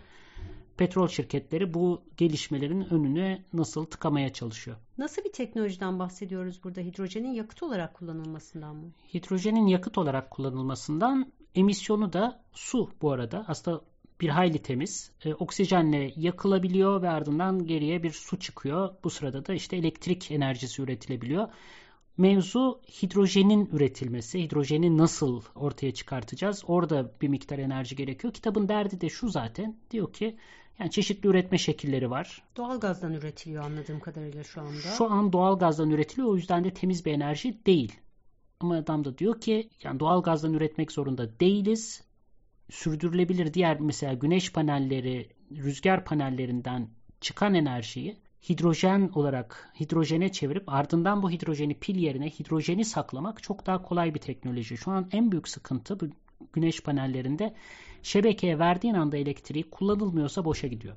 petrol 0.78 1.08
şirketleri 1.08 1.74
bu 1.74 2.02
gelişmelerin 2.18 2.94
önüne 2.94 3.44
nasıl 3.54 3.86
tıkamaya 3.86 4.34
çalışıyor. 4.34 4.78
Nasıl 4.98 5.24
bir 5.24 5.32
teknolojiden 5.32 6.00
bahsediyoruz 6.00 6.64
burada? 6.64 6.82
Hidrojenin 6.82 7.32
yakıt 7.32 7.64
olarak 7.64 7.94
kullanılmasından 7.94 8.76
mı? 8.76 8.92
Hidrojenin 9.14 9.68
yakıt 9.68 9.98
olarak 9.98 10.32
kullanılmasından 10.32 11.32
emisyonu 11.56 12.14
da 12.14 12.42
su 12.54 12.90
bu 13.02 13.12
arada. 13.12 13.46
Aslında 13.48 13.82
bir 14.22 14.30
hayli 14.30 14.62
temiz. 14.62 15.12
E, 15.26 15.34
oksijenle 15.34 16.14
yakılabiliyor 16.16 17.02
ve 17.02 17.10
ardından 17.10 17.66
geriye 17.66 18.04
bir 18.04 18.12
su 18.12 18.40
çıkıyor. 18.40 18.90
Bu 19.04 19.10
sırada 19.10 19.46
da 19.46 19.54
işte 19.54 19.78
elektrik 19.78 20.32
enerjisi 20.32 20.82
üretilebiliyor. 20.82 21.48
Mevzu 22.18 22.82
hidrojenin 23.02 23.70
üretilmesi, 23.74 24.44
hidrojeni 24.44 24.98
nasıl 24.98 25.42
ortaya 25.56 25.94
çıkartacağız? 25.94 26.64
Orada 26.68 27.12
bir 27.22 27.28
miktar 27.28 27.60
enerji 27.60 27.96
gerekiyor. 27.96 28.34
Kitabın 28.34 28.68
derdi 28.68 29.02
de 29.02 29.10
şu 29.10 29.30
zaten. 29.30 29.78
Diyor 29.92 30.14
ki 30.14 30.38
yani 30.80 30.92
çeşitli 30.92 31.30
üretme 31.30 31.58
şekilleri 31.58 32.10
var. 32.10 32.44
Doğalgazdan 32.56 33.14
üretiliyor 33.14 33.64
anladığım 33.64 34.00
kadarıyla 34.00 34.44
şu 34.44 34.62
anda. 34.62 34.96
Şu 34.98 35.12
an 35.12 35.34
doğalgazdan 35.34 35.90
üretiliyor 35.90 36.28
o 36.28 36.36
yüzden 36.36 36.64
de 36.64 36.74
temiz 36.74 37.06
bir 37.06 37.12
enerji 37.12 37.66
değil. 37.66 38.00
Ama 38.60 38.76
adam 38.76 39.06
da 39.06 39.18
diyor 39.18 39.42
ki 39.42 39.70
yani 39.84 40.00
doğalgazdan 40.00 40.54
üretmek 40.54 40.92
zorunda 40.92 41.40
değiliz. 41.40 42.04
Sürdürülebilir 42.70 43.54
diğer 43.54 43.80
mesela 43.80 44.14
güneş 44.14 44.54
panelleri, 44.54 45.30
rüzgar 45.52 46.06
panellerinden 46.06 46.90
çıkan 47.22 47.54
enerjiyi 47.54 48.18
hidrojen 48.50 49.12
olarak 49.16 49.72
hidrojene 49.80 50.32
çevirip 50.32 50.70
ardından 50.70 51.24
bu 51.24 51.32
hidrojeni 51.32 51.80
pil 51.80 51.96
yerine 51.96 52.30
hidrojeni 52.30 52.86
saklamak 52.86 53.44
çok 53.44 53.66
daha 53.66 53.82
kolay 53.82 54.14
bir 54.14 54.20
teknoloji. 54.20 54.78
Şu 54.78 54.92
an 54.92 55.08
en 55.12 55.32
büyük 55.32 55.48
sıkıntı 55.48 55.98
güneş 56.54 56.84
panellerinde 56.84 57.54
şebekeye 58.04 58.60
verdiğin 58.60 58.94
anda 58.94 59.18
elektriği 59.18 59.70
kullanılmıyorsa 59.70 60.46
boşa 60.46 60.68
gidiyor. 60.68 60.96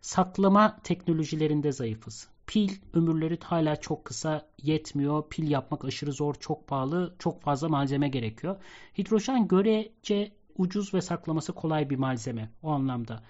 Saklama 0.00 0.78
teknolojilerinde 0.82 1.72
zayıfız. 1.72 2.28
Pil 2.46 2.70
ömürleri 2.92 3.38
hala 3.42 3.76
çok 3.76 4.04
kısa 4.04 4.48
yetmiyor. 4.62 5.28
Pil 5.28 5.50
yapmak 5.50 5.84
aşırı 5.84 6.12
zor, 6.12 6.34
çok 6.34 6.66
pahalı, 6.66 7.14
çok 7.18 7.42
fazla 7.42 7.68
malzeme 7.68 8.08
gerekiyor. 8.08 8.56
Hidrojen 8.98 9.48
görece 9.48 10.32
ucuz 10.58 10.94
ve 10.94 11.00
saklaması 11.00 11.52
kolay 11.52 11.90
bir 11.90 11.96
malzeme 11.96 12.50
o 12.62 12.70
anlamda. 12.70 13.22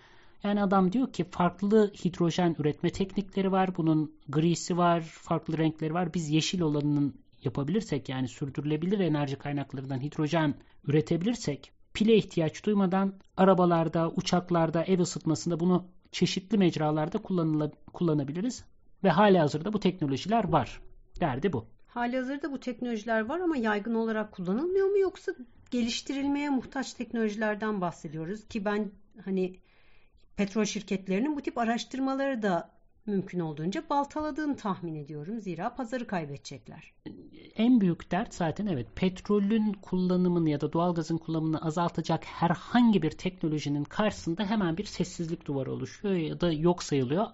Yani 0.45 0.63
adam 0.63 0.93
diyor 0.93 1.13
ki 1.13 1.25
farklı 1.25 1.93
hidrojen 2.05 2.57
üretme 2.59 2.91
teknikleri 2.91 3.53
var. 3.53 3.77
Bunun 3.77 4.15
grisi 4.29 4.77
var, 4.77 5.01
farklı 5.01 5.59
renkleri 5.59 5.95
var. 5.95 6.15
Biz 6.15 6.31
yeşil 6.31 6.61
olanının 6.61 7.15
yapabilirsek 7.45 8.09
yani 8.09 8.29
sürdürülebilir 8.29 8.99
enerji 8.99 9.37
kaynaklarından 9.37 10.01
hidrojen 10.01 10.55
üretebilirsek 10.87 11.73
pile 11.95 12.17
ihtiyaç 12.17 12.65
duymadan 12.65 13.15
arabalarda, 13.37 14.11
uçaklarda, 14.11 14.85
ev 14.85 15.01
ısıtmasında 15.01 15.61
bunu 15.61 15.87
çeşitli 16.13 16.59
mecralarda 16.59 17.19
kullanabiliriz. 17.93 18.65
Ve 19.05 19.11
hali 19.11 19.39
hazırda 19.39 19.73
bu 19.73 19.81
teknolojiler 19.81 20.49
var. 20.49 20.81
Derdi 21.21 21.53
bu. 21.53 21.67
Hali 21.87 22.17
hazırda 22.17 22.53
bu 22.53 22.61
teknolojiler 22.61 23.21
var 23.21 23.41
ama 23.41 23.57
yaygın 23.57 23.95
olarak 23.95 24.33
kullanılmıyor 24.33 24.87
mu 24.87 24.99
yoksa 24.99 25.35
geliştirilmeye 25.71 26.51
muhtaç 26.51 26.95
teknolojilerden 26.95 27.81
bahsediyoruz 27.81 28.49
ki 28.49 28.65
ben 28.65 28.91
hani 29.25 29.57
petrol 30.37 30.65
şirketlerinin 30.65 31.37
bu 31.37 31.41
tip 31.41 31.59
araştırmaları 31.59 32.43
da 32.43 32.71
mümkün 33.07 33.41
olduğunca 33.41 33.83
baltaladığını 33.91 34.57
tahmin 34.57 34.95
ediyorum. 34.95 35.41
Zira 35.41 35.75
pazarı 35.75 36.07
kaybedecekler. 36.07 36.93
En 37.57 37.81
büyük 37.81 38.11
dert 38.11 38.35
zaten 38.35 38.67
evet 38.67 38.87
petrolün 38.97 39.73
kullanımını 39.73 40.51
ya 40.51 40.61
da 40.61 40.73
doğalgazın 40.73 41.19
kullanımını 41.19 41.65
azaltacak 41.65 42.25
herhangi 42.25 43.03
bir 43.03 43.11
teknolojinin 43.11 43.85
karşısında 43.85 44.45
hemen 44.45 44.77
bir 44.77 44.85
sessizlik 44.85 45.47
duvarı 45.47 45.73
oluşuyor 45.73 46.15
ya 46.15 46.41
da 46.41 46.53
yok 46.53 46.83
sayılıyor 46.83 47.27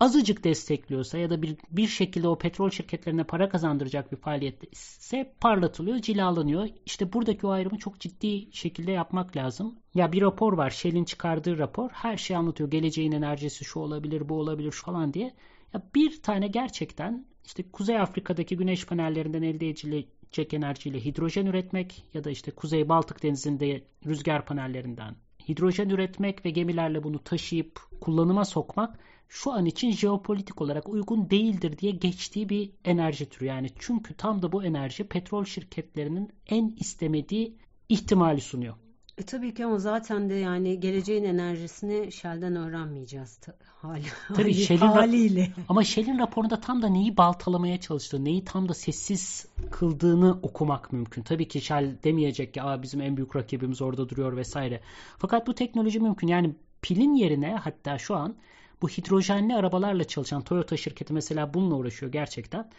azıcık 0.00 0.44
destekliyorsa 0.44 1.18
ya 1.18 1.30
da 1.30 1.42
bir, 1.42 1.56
bir 1.70 1.86
şekilde 1.86 2.28
o 2.28 2.38
petrol 2.38 2.70
şirketlerine 2.70 3.24
para 3.24 3.48
kazandıracak 3.48 4.12
bir 4.12 4.16
faaliyet 4.16 4.72
ise 4.72 5.34
parlatılıyor, 5.40 5.98
cilalanıyor. 5.98 6.68
İşte 6.86 7.12
buradaki 7.12 7.46
o 7.46 7.50
ayrımı 7.50 7.78
çok 7.78 8.00
ciddi 8.00 8.52
şekilde 8.52 8.92
yapmak 8.92 9.36
lazım. 9.36 9.78
Ya 9.94 10.12
bir 10.12 10.22
rapor 10.22 10.52
var, 10.52 10.70
Shell'in 10.70 11.04
çıkardığı 11.04 11.58
rapor. 11.58 11.90
Her 11.90 12.16
şeyi 12.16 12.38
anlatıyor. 12.38 12.70
Geleceğin 12.70 13.12
enerjisi 13.12 13.64
şu 13.64 13.80
olabilir, 13.80 14.28
bu 14.28 14.34
olabilir 14.34 14.72
falan 14.72 15.14
diye. 15.14 15.34
Ya 15.74 15.82
bir 15.94 16.22
tane 16.22 16.48
gerçekten 16.48 17.26
işte 17.44 17.70
Kuzey 17.70 17.98
Afrika'daki 17.98 18.56
güneş 18.56 18.86
panellerinden 18.86 19.42
elde 19.42 19.68
edilecek 19.68 20.54
enerjiyle 20.54 21.04
hidrojen 21.04 21.46
üretmek 21.46 22.04
ya 22.14 22.24
da 22.24 22.30
işte 22.30 22.50
Kuzey 22.50 22.88
Baltık 22.88 23.22
Denizi'nde 23.22 23.82
rüzgar 24.06 24.44
panellerinden 24.46 25.16
hidrojen 25.50 25.88
üretmek 25.88 26.44
ve 26.44 26.50
gemilerle 26.50 27.02
bunu 27.02 27.24
taşıyıp 27.24 27.80
kullanıma 28.00 28.44
sokmak 28.44 28.98
şu 29.28 29.52
an 29.52 29.66
için 29.66 29.92
jeopolitik 29.92 30.60
olarak 30.60 30.88
uygun 30.88 31.30
değildir 31.30 31.78
diye 31.78 31.92
geçtiği 31.92 32.48
bir 32.48 32.70
enerji 32.84 33.28
türü. 33.28 33.44
Yani 33.44 33.70
çünkü 33.78 34.14
tam 34.14 34.42
da 34.42 34.52
bu 34.52 34.64
enerji 34.64 35.04
petrol 35.04 35.44
şirketlerinin 35.44 36.32
en 36.46 36.76
istemediği 36.76 37.56
ihtimali 37.88 38.40
sunuyor. 38.40 38.74
E 39.20 39.22
tabii 39.22 39.54
ki 39.54 39.64
ama 39.64 39.78
zaten 39.78 40.30
de 40.30 40.34
yani 40.34 40.80
geleceğin 40.80 41.24
enerjisini 41.24 42.12
Shell'den 42.12 42.56
öğrenmeyeceğiz 42.56 43.40
hali, 43.82 44.04
tabii 44.34 44.54
Shell'in 44.54 44.86
haliyle. 44.86 45.52
Ama 45.68 45.84
Shell'in 45.84 46.18
raporunda 46.18 46.60
tam 46.60 46.82
da 46.82 46.88
neyi 46.88 47.16
baltalamaya 47.16 47.80
çalıştığı, 47.80 48.24
neyi 48.24 48.44
tam 48.44 48.68
da 48.68 48.74
sessiz 48.74 49.46
kıldığını 49.70 50.38
okumak 50.42 50.92
mümkün. 50.92 51.22
Tabii 51.22 51.48
ki 51.48 51.60
Shell 51.60 51.96
demeyecek 52.04 52.54
ki 52.54 52.62
Aa, 52.62 52.82
bizim 52.82 53.00
en 53.00 53.16
büyük 53.16 53.36
rakibimiz 53.36 53.82
orada 53.82 54.08
duruyor 54.08 54.36
vesaire. 54.36 54.80
Fakat 55.18 55.46
bu 55.46 55.54
teknoloji 55.54 56.00
mümkün. 56.00 56.28
Yani 56.28 56.54
pilin 56.82 57.14
yerine 57.14 57.54
hatta 57.54 57.98
şu 57.98 58.16
an 58.16 58.34
bu 58.82 58.88
hidrojenli 58.88 59.54
arabalarla 59.54 60.04
çalışan 60.04 60.42
Toyota 60.42 60.76
şirketi 60.76 61.12
mesela 61.12 61.54
bununla 61.54 61.74
uğraşıyor 61.74 62.12
gerçekten. 62.12 62.70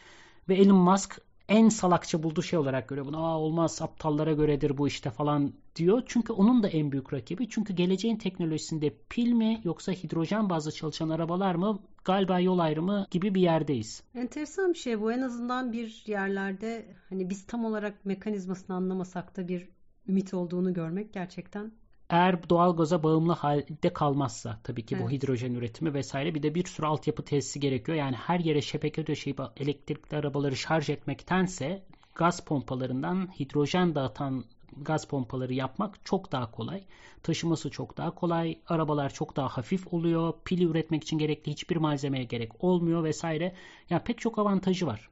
Ve 0.49 0.55
Elon 0.55 0.77
Musk 0.77 1.21
en 1.51 1.69
salakça 1.69 2.23
bulduğu 2.23 2.41
şey 2.41 2.59
olarak 2.59 2.87
görüyor 2.87 3.07
bunu. 3.07 3.25
Aa 3.25 3.39
olmaz 3.39 3.81
aptallara 3.81 4.33
göredir 4.33 4.77
bu 4.77 4.87
işte 4.87 5.09
falan 5.09 5.53
diyor. 5.75 6.03
Çünkü 6.05 6.33
onun 6.33 6.63
da 6.63 6.67
en 6.67 6.91
büyük 6.91 7.13
rakibi. 7.13 7.49
Çünkü 7.49 7.73
geleceğin 7.73 8.17
teknolojisinde 8.17 8.93
pil 9.09 9.31
mi 9.31 9.61
yoksa 9.63 9.91
hidrojen 9.91 10.49
bazlı 10.49 10.71
çalışan 10.71 11.09
arabalar 11.09 11.55
mı 11.55 11.79
galiba 12.05 12.39
yol 12.39 12.59
ayrımı 12.59 13.07
gibi 13.11 13.35
bir 13.35 13.41
yerdeyiz. 13.41 14.03
Enteresan 14.15 14.73
bir 14.73 14.77
şey 14.77 15.01
bu. 15.01 15.11
En 15.11 15.21
azından 15.21 15.73
bir 15.73 16.03
yerlerde 16.07 16.85
hani 17.09 17.29
biz 17.29 17.45
tam 17.45 17.65
olarak 17.65 18.05
mekanizmasını 18.05 18.75
anlamasak 18.75 19.37
da 19.37 19.47
bir 19.47 19.69
ümit 20.07 20.33
olduğunu 20.33 20.73
görmek 20.73 21.13
gerçekten 21.13 21.71
eğer 22.11 22.49
doğal 22.49 22.75
gaza 22.75 23.03
bağımlı 23.03 23.33
halde 23.33 23.93
kalmazsa 23.93 24.59
tabii 24.63 24.85
ki 24.85 24.95
evet. 24.95 25.05
bu 25.05 25.11
hidrojen 25.11 25.53
üretimi 25.53 25.93
vesaire 25.93 26.35
bir 26.35 26.43
de 26.43 26.55
bir 26.55 26.65
sürü 26.65 26.87
altyapı 26.87 27.23
tesisi 27.23 27.59
gerekiyor. 27.59 27.97
Yani 27.97 28.15
her 28.15 28.39
yere 28.39 28.61
şebeke 28.61 29.07
döşeyip 29.07 29.39
elektrikli 29.57 30.15
arabaları 30.15 30.55
şarj 30.55 30.89
etmektense 30.89 31.83
gaz 32.15 32.45
pompalarından 32.45 33.29
hidrojen 33.39 33.95
dağıtan 33.95 34.43
gaz 34.77 35.07
pompaları 35.07 35.53
yapmak 35.53 36.05
çok 36.05 36.31
daha 36.31 36.51
kolay. 36.51 36.83
Taşıması 37.23 37.69
çok 37.69 37.97
daha 37.97 38.11
kolay. 38.11 38.59
Arabalar 38.67 39.13
çok 39.13 39.35
daha 39.35 39.47
hafif 39.47 39.93
oluyor. 39.93 40.33
Pili 40.45 40.63
üretmek 40.63 41.03
için 41.03 41.17
gerekli 41.17 41.51
hiçbir 41.51 41.75
malzemeye 41.75 42.23
gerek 42.23 42.63
olmuyor 42.63 43.03
vesaire. 43.03 43.55
Yani 43.89 44.03
pek 44.03 44.19
çok 44.19 44.39
avantajı 44.39 44.87
var 44.87 45.10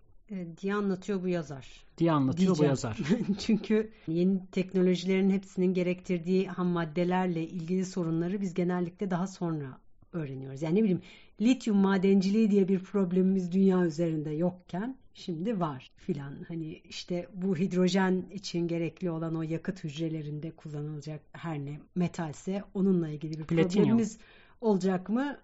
diye 0.62 0.74
anlatıyor 0.74 1.24
bu 1.24 1.28
yazar. 1.28 1.68
Diye 1.98 2.12
anlatıyor 2.12 2.48
Diyeceğim. 2.48 2.60
bu 2.60 2.70
yazar. 2.70 2.98
Çünkü 3.40 3.92
yeni 4.08 4.46
teknolojilerin 4.52 5.30
hepsinin 5.30 5.74
gerektirdiği 5.74 6.48
ham 6.48 6.68
maddelerle 6.68 7.48
ilgili 7.48 7.86
sorunları 7.86 8.42
biz 8.42 8.54
genellikle 8.54 9.12
daha 9.12 9.28
sonra 9.28 9.78
öğreniyoruz. 10.14 10.62
Yani 10.62 10.76
ne 10.76 10.84
bileyim 10.84 11.02
lityum 11.42 11.78
madenciliği 11.78 12.52
diye 12.52 12.68
bir 12.68 12.80
problemimiz 12.80 13.52
dünya 13.52 13.86
üzerinde 13.86 14.30
yokken 14.30 14.96
şimdi 15.14 15.60
var 15.60 15.92
filan. 15.98 16.34
Hani 16.48 16.74
işte 16.74 17.28
bu 17.34 17.58
hidrojen 17.58 18.26
için 18.34 18.68
gerekli 18.68 19.12
olan 19.12 19.36
o 19.36 19.42
yakıt 19.42 19.84
hücrelerinde 19.84 20.52
kullanılacak 20.52 21.22
her 21.32 21.60
ne 21.60 21.80
metalse 21.96 22.64
onunla 22.74 23.10
ilgili 23.10 23.40
bir 23.40 23.44
Platinyum. 23.44 23.70
problemimiz 23.70 24.18
olacak 24.62 25.10
mı 25.10 25.38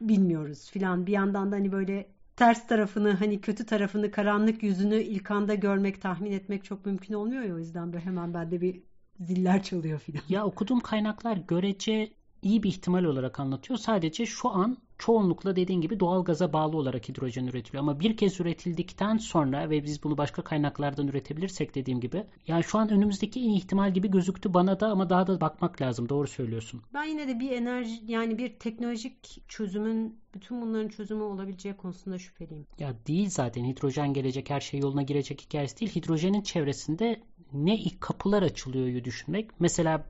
bilmiyoruz 0.00 0.70
filan. 0.70 1.06
Bir 1.06 1.12
yandan 1.12 1.52
da 1.52 1.56
hani 1.56 1.72
böyle 1.72 2.06
ters 2.36 2.66
tarafını 2.66 3.12
hani 3.12 3.40
kötü 3.40 3.66
tarafını 3.66 4.10
karanlık 4.10 4.62
yüzünü 4.62 4.96
ilk 4.96 5.30
anda 5.30 5.54
görmek 5.54 6.02
tahmin 6.02 6.32
etmek 6.32 6.64
çok 6.64 6.86
mümkün 6.86 7.14
olmuyor 7.14 7.42
ya 7.42 7.54
o 7.54 7.58
yüzden 7.58 7.92
böyle 7.92 8.04
hemen 8.04 8.34
bende 8.34 8.60
bir 8.60 8.82
ziller 9.20 9.62
çalıyor 9.62 9.98
filan. 9.98 10.22
Ya 10.28 10.44
okuduğum 10.46 10.80
kaynaklar 10.80 11.36
görece 11.36 12.12
iyi 12.42 12.62
bir 12.62 12.68
ihtimal 12.68 13.04
olarak 13.04 13.40
anlatıyor. 13.40 13.78
Sadece 13.78 14.26
şu 14.26 14.48
an 14.50 14.78
çoğunlukla 14.98 15.56
dediğin 15.56 15.80
gibi 15.80 16.00
doğal 16.00 16.24
gaza 16.24 16.52
bağlı 16.52 16.76
olarak 16.76 17.08
hidrojen 17.08 17.46
üretiliyor. 17.46 17.82
Ama 17.82 18.00
bir 18.00 18.16
kez 18.16 18.40
üretildikten 18.40 19.16
sonra 19.16 19.70
ve 19.70 19.84
biz 19.84 20.02
bunu 20.02 20.18
başka 20.18 20.42
kaynaklardan 20.42 21.08
üretebilirsek 21.08 21.74
dediğim 21.74 22.00
gibi 22.00 22.24
yani 22.46 22.64
şu 22.64 22.78
an 22.78 22.90
önümüzdeki 22.90 23.40
en 23.40 23.50
ihtimal 23.50 23.94
gibi 23.94 24.10
gözüktü 24.10 24.54
bana 24.54 24.80
da 24.80 24.86
ama 24.88 25.10
daha 25.10 25.26
da 25.26 25.40
bakmak 25.40 25.82
lazım. 25.82 26.08
Doğru 26.08 26.26
söylüyorsun. 26.26 26.82
Ben 26.94 27.04
yine 27.04 27.28
de 27.28 27.40
bir 27.40 27.50
enerji 27.50 28.00
yani 28.06 28.38
bir 28.38 28.58
teknolojik 28.58 29.42
çözümün 29.48 30.18
bütün 30.34 30.62
bunların 30.62 30.88
çözümü 30.88 31.22
olabileceği 31.22 31.76
konusunda 31.76 32.18
şüpheliyim. 32.18 32.66
Ya 32.78 32.94
değil 33.06 33.30
zaten 33.30 33.64
hidrojen 33.64 34.12
gelecek 34.12 34.50
her 34.50 34.60
şey 34.60 34.80
yoluna 34.80 35.02
girecek 35.02 35.40
hikayesi 35.40 35.80
değil. 35.80 35.94
Hidrojenin 35.94 36.42
çevresinde 36.42 37.20
ne 37.52 37.78
kapılar 38.00 38.42
açılıyor 38.42 39.04
düşünmek. 39.04 39.50
Mesela 39.60 40.04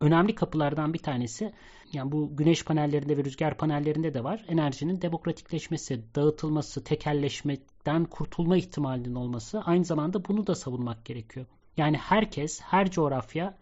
önemli 0.00 0.34
kapılardan 0.34 0.94
bir 0.94 0.98
tanesi 0.98 1.52
yani 1.92 2.12
bu 2.12 2.36
güneş 2.36 2.64
panellerinde 2.64 3.16
ve 3.16 3.24
rüzgar 3.24 3.56
panellerinde 3.56 4.14
de 4.14 4.24
var. 4.24 4.44
Enerjinin 4.48 5.02
demokratikleşmesi, 5.02 6.14
dağıtılması, 6.14 6.84
tekelleşmeden 6.84 8.04
kurtulma 8.04 8.56
ihtimalinin 8.56 9.14
olması. 9.14 9.60
Aynı 9.60 9.84
zamanda 9.84 10.24
bunu 10.24 10.46
da 10.46 10.54
savunmak 10.54 11.04
gerekiyor. 11.04 11.46
Yani 11.76 11.96
herkes, 11.96 12.60
her 12.60 12.90
coğrafya 12.90 13.58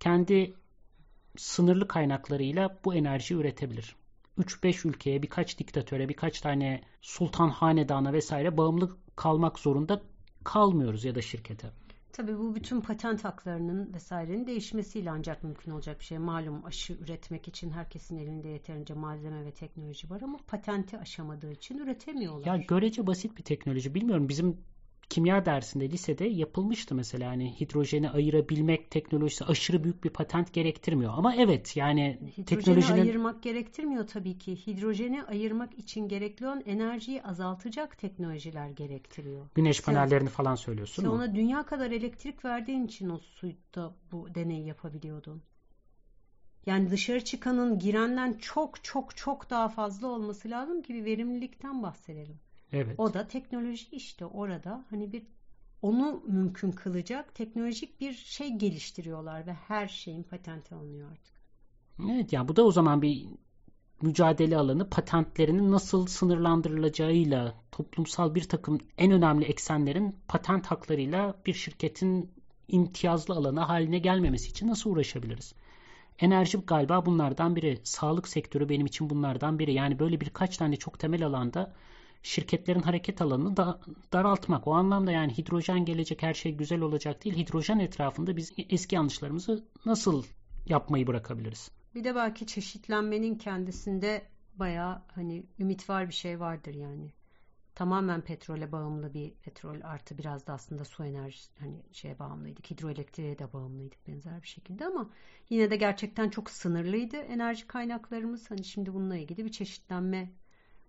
kendi 0.00 0.54
sınırlı 1.36 1.88
kaynaklarıyla 1.88 2.78
bu 2.84 2.94
enerjiyi 2.94 3.40
üretebilir. 3.40 3.96
3-5 4.38 4.88
ülkeye, 4.88 5.22
birkaç 5.22 5.58
diktatöre, 5.58 6.08
birkaç 6.08 6.40
tane 6.40 6.80
sultan 7.02 7.48
hanedana 7.48 8.12
vesaire 8.12 8.56
bağımlı 8.56 8.96
kalmak 9.16 9.58
zorunda 9.58 10.02
kalmıyoruz 10.44 11.04
ya 11.04 11.14
da 11.14 11.22
şirkete. 11.22 11.70
Tabii 12.12 12.38
bu 12.38 12.54
bütün 12.54 12.80
patent 12.80 13.24
haklarının 13.24 13.94
vesairenin 13.94 14.46
değişmesiyle 14.46 15.10
ancak 15.10 15.44
mümkün 15.44 15.70
olacak 15.70 16.00
bir 16.00 16.04
şey. 16.04 16.18
Malum 16.18 16.64
aşı 16.64 16.92
üretmek 16.92 17.48
için 17.48 17.70
herkesin 17.70 18.18
elinde 18.18 18.48
yeterince 18.48 18.94
malzeme 18.94 19.44
ve 19.44 19.50
teknoloji 19.50 20.10
var 20.10 20.20
ama 20.20 20.38
patenti 20.46 20.98
aşamadığı 20.98 21.52
için 21.52 21.78
üretemiyorlar. 21.78 22.46
Ya 22.46 22.64
görece 22.68 23.06
basit 23.06 23.38
bir 23.38 23.42
teknoloji. 23.42 23.94
Bilmiyorum 23.94 24.28
bizim 24.28 24.56
kimya 25.10 25.46
dersinde 25.46 25.90
lisede 25.90 26.24
yapılmıştı 26.24 26.94
mesela 26.94 27.30
hani 27.30 27.60
hidrojeni 27.60 28.10
ayırabilmek 28.10 28.90
teknolojisi 28.90 29.44
aşırı 29.44 29.84
büyük 29.84 30.04
bir 30.04 30.10
patent 30.10 30.52
gerektirmiyor. 30.52 31.12
Ama 31.16 31.34
evet 31.34 31.76
yani 31.76 32.18
hidrojeni 32.22 32.44
teknolojinin... 32.44 33.00
ayırmak 33.00 33.42
gerektirmiyor 33.42 34.06
tabii 34.06 34.38
ki. 34.38 34.66
Hidrojeni 34.66 35.24
ayırmak 35.24 35.78
için 35.78 36.08
gerekli 36.08 36.46
olan 36.46 36.62
enerjiyi 36.66 37.22
azaltacak 37.22 37.98
teknolojiler 37.98 38.68
gerektiriyor. 38.68 39.46
Güneş 39.54 39.82
panellerini 39.82 40.28
falan 40.28 40.54
söylüyorsun 40.54 41.02
sen 41.02 41.10
mu? 41.10 41.16
ona 41.16 41.34
dünya 41.34 41.62
kadar 41.62 41.90
elektrik 41.90 42.44
verdiğin 42.44 42.86
için 42.86 43.08
o 43.08 43.18
suyda 43.18 43.94
bu 44.12 44.34
deneyi 44.34 44.66
yapabiliyordun. 44.66 45.42
Yani 46.66 46.90
dışarı 46.90 47.24
çıkanın 47.24 47.78
girenden 47.78 48.32
çok 48.32 48.84
çok 48.84 49.16
çok 49.16 49.50
daha 49.50 49.68
fazla 49.68 50.06
olması 50.06 50.50
lazım 50.50 50.82
ki 50.82 50.94
bir 50.94 51.04
verimlilikten 51.04 51.82
bahsedelim. 51.82 52.40
Evet. 52.72 53.00
O 53.00 53.14
da 53.14 53.28
teknoloji 53.28 53.86
işte 53.92 54.26
orada 54.26 54.84
hani 54.90 55.12
bir 55.12 55.26
onu 55.82 56.22
mümkün 56.26 56.72
kılacak 56.72 57.34
teknolojik 57.34 58.00
bir 58.00 58.12
şey 58.12 58.56
geliştiriyorlar 58.56 59.46
ve 59.46 59.52
her 59.52 59.88
şeyin 59.88 60.22
patenti 60.22 60.74
alınıyor 60.74 61.10
artık. 61.10 61.34
Evet 62.10 62.32
yani 62.32 62.48
bu 62.48 62.56
da 62.56 62.64
o 62.64 62.72
zaman 62.72 63.02
bir 63.02 63.26
mücadele 64.02 64.56
alanı 64.56 64.90
patentlerinin 64.90 65.72
nasıl 65.72 66.06
sınırlandırılacağıyla 66.06 67.54
toplumsal 67.72 68.34
bir 68.34 68.48
takım 68.48 68.78
en 68.98 69.12
önemli 69.12 69.44
eksenlerin 69.44 70.16
patent 70.28 70.66
haklarıyla 70.66 71.34
bir 71.46 71.54
şirketin 71.54 72.30
imtiyazlı 72.68 73.34
alanı 73.34 73.60
haline 73.60 73.98
gelmemesi 73.98 74.50
için 74.50 74.68
nasıl 74.68 74.90
uğraşabiliriz? 74.90 75.54
Enerji 76.18 76.58
galiba 76.58 77.06
bunlardan 77.06 77.56
biri. 77.56 77.80
Sağlık 77.84 78.28
sektörü 78.28 78.68
benim 78.68 78.86
için 78.86 79.10
bunlardan 79.10 79.58
biri. 79.58 79.72
Yani 79.72 79.98
böyle 79.98 80.20
birkaç 80.20 80.56
tane 80.56 80.76
çok 80.76 80.98
temel 80.98 81.26
alanda 81.26 81.74
şirketlerin 82.22 82.82
hareket 82.82 83.22
alanını 83.22 83.56
da 83.56 83.80
daraltmak. 84.12 84.66
O 84.66 84.74
anlamda 84.74 85.12
yani 85.12 85.38
hidrojen 85.38 85.84
gelecek 85.84 86.22
her 86.22 86.34
şey 86.34 86.52
güzel 86.52 86.80
olacak 86.80 87.24
değil. 87.24 87.36
Hidrojen 87.36 87.78
etrafında 87.78 88.36
biz 88.36 88.52
eski 88.70 88.94
yanlışlarımızı 88.94 89.64
nasıl 89.86 90.24
yapmayı 90.66 91.06
bırakabiliriz? 91.06 91.70
Bir 91.94 92.04
de 92.04 92.14
belki 92.14 92.46
çeşitlenmenin 92.46 93.34
kendisinde 93.34 94.22
bayağı 94.54 95.02
hani 95.14 95.46
ümit 95.58 95.88
var 95.88 96.08
bir 96.08 96.14
şey 96.14 96.40
vardır 96.40 96.74
yani. 96.74 97.12
Tamamen 97.74 98.20
petrole 98.20 98.72
bağımlı 98.72 99.14
bir 99.14 99.34
petrol 99.34 99.80
artı 99.82 100.18
biraz 100.18 100.46
da 100.46 100.52
aslında 100.52 100.84
su 100.84 101.04
enerjisi 101.04 101.52
hani 101.58 101.82
şeye 101.92 102.18
bağımlıydık. 102.18 102.70
Hidroelektriğe 102.70 103.38
de 103.38 103.52
bağımlıydık 103.52 104.08
benzer 104.08 104.42
bir 104.42 104.48
şekilde 104.48 104.86
ama 104.86 105.10
yine 105.50 105.70
de 105.70 105.76
gerçekten 105.76 106.28
çok 106.28 106.50
sınırlıydı 106.50 107.16
enerji 107.16 107.66
kaynaklarımız. 107.66 108.50
Hani 108.50 108.64
şimdi 108.64 108.94
bununla 108.94 109.16
ilgili 109.16 109.44
bir 109.44 109.52
çeşitlenme 109.52 110.32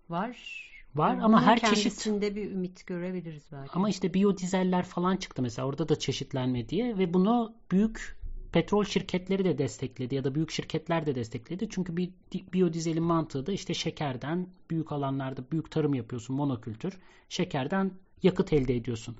var 0.08 0.70
var 0.94 1.18
ama 1.22 1.42
her 1.42 1.60
çeşit 1.60 2.06
bir 2.06 2.50
ümit 2.50 2.86
görebiliriz 2.86 3.44
belki. 3.52 3.72
Ama 3.72 3.88
işte 3.88 4.14
biyodizeller 4.14 4.84
falan 4.84 5.16
çıktı 5.16 5.42
mesela 5.42 5.68
orada 5.68 5.88
da 5.88 5.98
çeşitlenme 5.98 6.68
diye 6.68 6.98
ve 6.98 7.14
bunu 7.14 7.54
büyük 7.70 8.20
petrol 8.52 8.84
şirketleri 8.84 9.44
de 9.44 9.58
destekledi 9.58 10.14
ya 10.14 10.24
da 10.24 10.34
büyük 10.34 10.50
şirketler 10.50 11.06
de 11.06 11.14
destekledi. 11.14 11.68
Çünkü 11.70 11.96
bir 11.96 12.10
biyodizelin 12.52 13.02
mantığı 13.02 13.46
da 13.46 13.52
işte 13.52 13.74
şekerden 13.74 14.46
büyük 14.70 14.92
alanlarda 14.92 15.50
büyük 15.52 15.70
tarım 15.70 15.94
yapıyorsun 15.94 16.36
monokültür. 16.36 16.98
Şekerden 17.28 17.90
yakıt 18.22 18.52
elde 18.52 18.76
ediyorsun. 18.76 19.16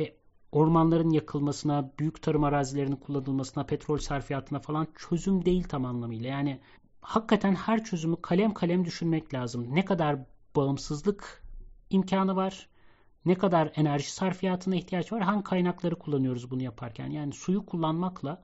E, 0.00 0.14
ormanların 0.52 1.10
yakılmasına, 1.10 1.90
büyük 1.98 2.22
tarım 2.22 2.44
arazilerinin 2.44 2.96
kullanılmasına, 2.96 3.64
petrol 3.64 3.98
sarfiyatına 3.98 4.58
falan 4.58 4.86
çözüm 4.96 5.44
değil 5.44 5.64
tam 5.64 5.84
anlamıyla. 5.84 6.30
Yani 6.30 6.60
hakikaten 7.00 7.54
her 7.54 7.84
çözümü 7.84 8.16
kalem 8.22 8.54
kalem 8.54 8.84
düşünmek 8.84 9.34
lazım. 9.34 9.74
Ne 9.74 9.84
kadar 9.84 10.18
bağımsızlık 10.56 11.42
imkanı 11.90 12.36
var. 12.36 12.68
Ne 13.24 13.34
kadar 13.34 13.72
enerji 13.74 14.12
sarfiyatına 14.12 14.76
ihtiyaç 14.76 15.12
var? 15.12 15.22
Hangi 15.22 15.44
kaynakları 15.44 15.96
kullanıyoruz 15.98 16.50
bunu 16.50 16.62
yaparken? 16.62 17.10
Yani 17.10 17.32
suyu 17.32 17.66
kullanmakla 17.66 18.42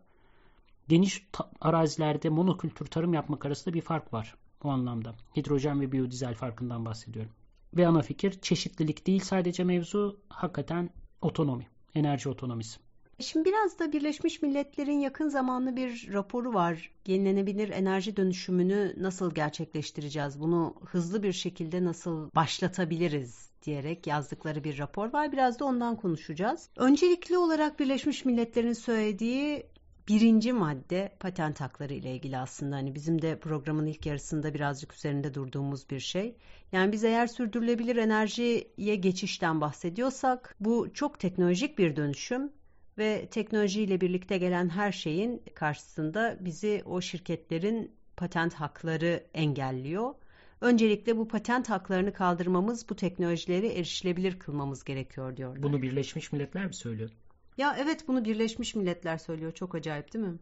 geniş 0.89 1.29
arazilerde 1.61 2.29
monokültür 2.29 2.87
tarım 2.87 3.15
yapmak 3.15 3.47
arasında 3.47 3.75
bir 3.75 3.81
fark 3.81 4.13
var 4.13 4.35
o 4.65 4.69
anlamda. 4.69 5.15
Hidrojen 5.37 5.81
ve 5.81 5.93
biyodizel 5.93 6.35
farkından 6.35 6.85
bahsediyorum. 6.85 7.33
Ve 7.77 7.87
ana 7.87 8.03
fikir 8.03 8.41
çeşitlilik 8.41 9.07
değil 9.07 9.21
sadece 9.21 9.65
mevzu 9.65 10.21
hakikaten 10.29 10.91
otonomi, 11.23 11.67
enerji 11.95 12.29
otonomisi. 12.29 12.81
Şimdi 13.21 13.49
biraz 13.49 13.79
da 13.79 13.93
Birleşmiş 13.93 14.43
Milletler'in 14.43 14.99
yakın 14.99 15.29
zamanlı 15.29 15.77
bir 15.77 16.13
raporu 16.13 16.55
var. 16.55 16.91
Yenilenebilir 17.07 17.69
enerji 17.69 18.17
dönüşümünü 18.17 18.95
nasıl 18.97 19.35
gerçekleştireceğiz? 19.35 20.41
Bunu 20.41 20.75
hızlı 20.85 21.23
bir 21.23 21.33
şekilde 21.33 21.85
nasıl 21.85 22.31
başlatabiliriz 22.35 23.51
diyerek 23.63 24.07
yazdıkları 24.07 24.65
bir 24.65 24.79
rapor 24.79 25.13
var. 25.13 25.33
Biraz 25.33 25.59
da 25.59 25.65
ondan 25.65 25.97
konuşacağız. 25.97 26.69
Öncelikli 26.77 27.39
olarak 27.39 27.81
Birleşmiş 27.81 28.25
Milletler'in 28.25 28.73
söylediği 28.73 29.67
birinci 30.09 30.53
madde 30.53 31.13
patent 31.21 31.61
hakları 31.61 31.95
ile 31.95 32.15
ilgili 32.15 32.39
aslında 32.39 32.77
hani 32.77 32.95
bizim 32.95 33.23
de 33.23 33.39
programın 33.39 33.87
ilk 33.87 34.07
yarısında 34.07 34.55
birazcık 34.55 34.95
üzerinde 34.95 35.35
durduğumuz 35.35 35.91
bir 35.91 36.01
şey. 36.01 36.37
Yani 36.73 36.93
biz 36.93 37.05
eğer 37.05 37.27
sürdürülebilir 37.27 37.97
enerjiye 37.97 38.97
geçişten 38.97 39.61
bahsediyorsak 39.61 40.57
bu 40.61 40.93
çok 40.95 41.19
teknolojik 41.21 41.79
bir 41.79 41.97
dönüşüm 41.97 42.53
ve 42.99 43.29
teknolojiyle 43.31 44.01
birlikte 44.01 44.39
gelen 44.39 44.69
her 44.69 44.93
şeyin 44.93 45.43
karşısında 45.55 46.37
bizi 46.41 46.83
o 46.87 47.01
şirketlerin 47.01 47.93
patent 48.17 48.55
hakları 48.55 49.25
engelliyor. 49.35 50.15
Öncelikle 50.61 51.17
bu 51.17 51.29
patent 51.29 51.71
haklarını 51.71 52.13
kaldırmamız, 52.13 52.89
bu 52.89 52.97
teknolojileri 52.97 53.67
erişilebilir 53.67 54.39
kılmamız 54.39 54.85
gerekiyor 54.85 55.37
diyorlar. 55.37 55.63
Bunu 55.63 55.83
Birleşmiş 55.83 56.33
Milletler 56.33 56.67
mi 56.67 56.75
söylüyor? 56.75 57.11
Ya 57.57 57.77
evet 57.79 58.09
bunu 58.09 58.25
Birleşmiş 58.25 58.75
Milletler 58.75 59.19
söylüyor. 59.19 59.53
Çok 59.53 59.75
acayip 59.75 60.15
değil 60.15 60.25
mi? 60.25 60.39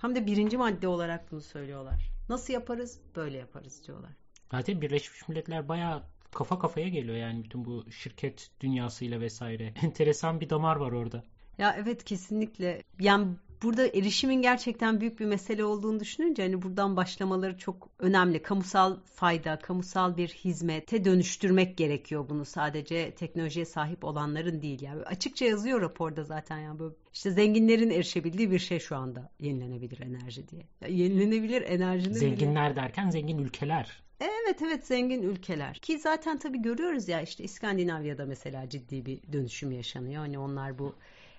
Hem 0.00 0.14
de 0.14 0.26
birinci 0.26 0.56
madde 0.56 0.88
olarak 0.88 1.32
bunu 1.32 1.40
söylüyorlar. 1.40 2.10
Nasıl 2.28 2.52
yaparız? 2.52 3.00
Böyle 3.16 3.38
yaparız 3.38 3.86
diyorlar. 3.86 4.10
Zaten 4.50 4.80
Birleşmiş 4.80 5.28
Milletler 5.28 5.68
bayağı 5.68 6.02
kafa 6.30 6.58
kafaya 6.58 6.88
geliyor 6.88 7.16
yani 7.16 7.44
bütün 7.44 7.64
bu 7.64 7.90
şirket 7.90 8.50
dünyasıyla 8.60 9.20
vesaire. 9.20 9.64
Enteresan 9.82 10.40
bir 10.40 10.50
damar 10.50 10.76
var 10.76 10.92
orada. 10.92 11.24
Ya 11.60 11.76
evet 11.78 12.04
kesinlikle. 12.04 12.82
Yani 13.00 13.26
burada 13.62 13.86
erişimin 13.86 14.42
gerçekten 14.42 15.00
büyük 15.00 15.20
bir 15.20 15.24
mesele 15.24 15.64
olduğunu 15.64 16.00
düşününce 16.00 16.42
hani 16.42 16.62
buradan 16.62 16.96
başlamaları 16.96 17.58
çok 17.58 17.88
önemli. 17.98 18.42
Kamusal 18.42 18.96
fayda, 19.04 19.58
kamusal 19.58 20.16
bir 20.16 20.28
hizmete 20.28 21.04
dönüştürmek 21.04 21.76
gerekiyor 21.76 22.28
bunu 22.28 22.44
sadece 22.44 23.10
teknolojiye 23.10 23.64
sahip 23.64 24.04
olanların 24.04 24.62
değil 24.62 24.82
yani. 24.82 25.02
Açıkça 25.02 25.44
yazıyor 25.44 25.80
raporda 25.80 26.24
zaten 26.24 26.58
yani 26.58 26.78
böyle 26.78 26.94
işte 27.12 27.30
zenginlerin 27.30 27.90
erişebildiği 27.90 28.50
bir 28.50 28.58
şey 28.58 28.78
şu 28.78 28.96
anda 28.96 29.30
yenilenebilir 29.40 30.00
enerji 30.00 30.48
diye. 30.48 30.62
Ya 30.80 30.88
yenilenebilir 30.88 31.62
enerjinin 31.62 32.14
zenginler 32.14 32.70
bile... 32.70 32.82
derken 32.82 33.10
zengin 33.10 33.38
ülkeler 33.38 34.02
Evet 34.20 34.62
evet 34.62 34.86
zengin 34.86 35.22
ülkeler. 35.22 35.74
Ki 35.74 35.98
zaten 35.98 36.38
tabii 36.38 36.62
görüyoruz 36.62 37.08
ya 37.08 37.20
işte 37.20 37.44
İskandinavya'da 37.44 38.26
mesela 38.26 38.68
ciddi 38.68 39.06
bir 39.06 39.20
dönüşüm 39.32 39.72
yaşanıyor. 39.72 40.20
Hani 40.20 40.38
onlar 40.38 40.78
bu 40.78 40.94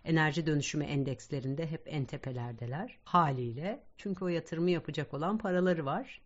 enerji 0.05 0.45
dönüşümü 0.45 0.83
endekslerinde 0.83 1.71
hep 1.71 1.81
en 1.85 2.05
tepelerdeler 2.05 2.99
haliyle. 3.03 3.83
Çünkü 3.97 4.25
o 4.25 4.27
yatırımı 4.27 4.71
yapacak 4.71 5.13
olan 5.13 5.37
paraları 5.37 5.85
var. 5.85 6.21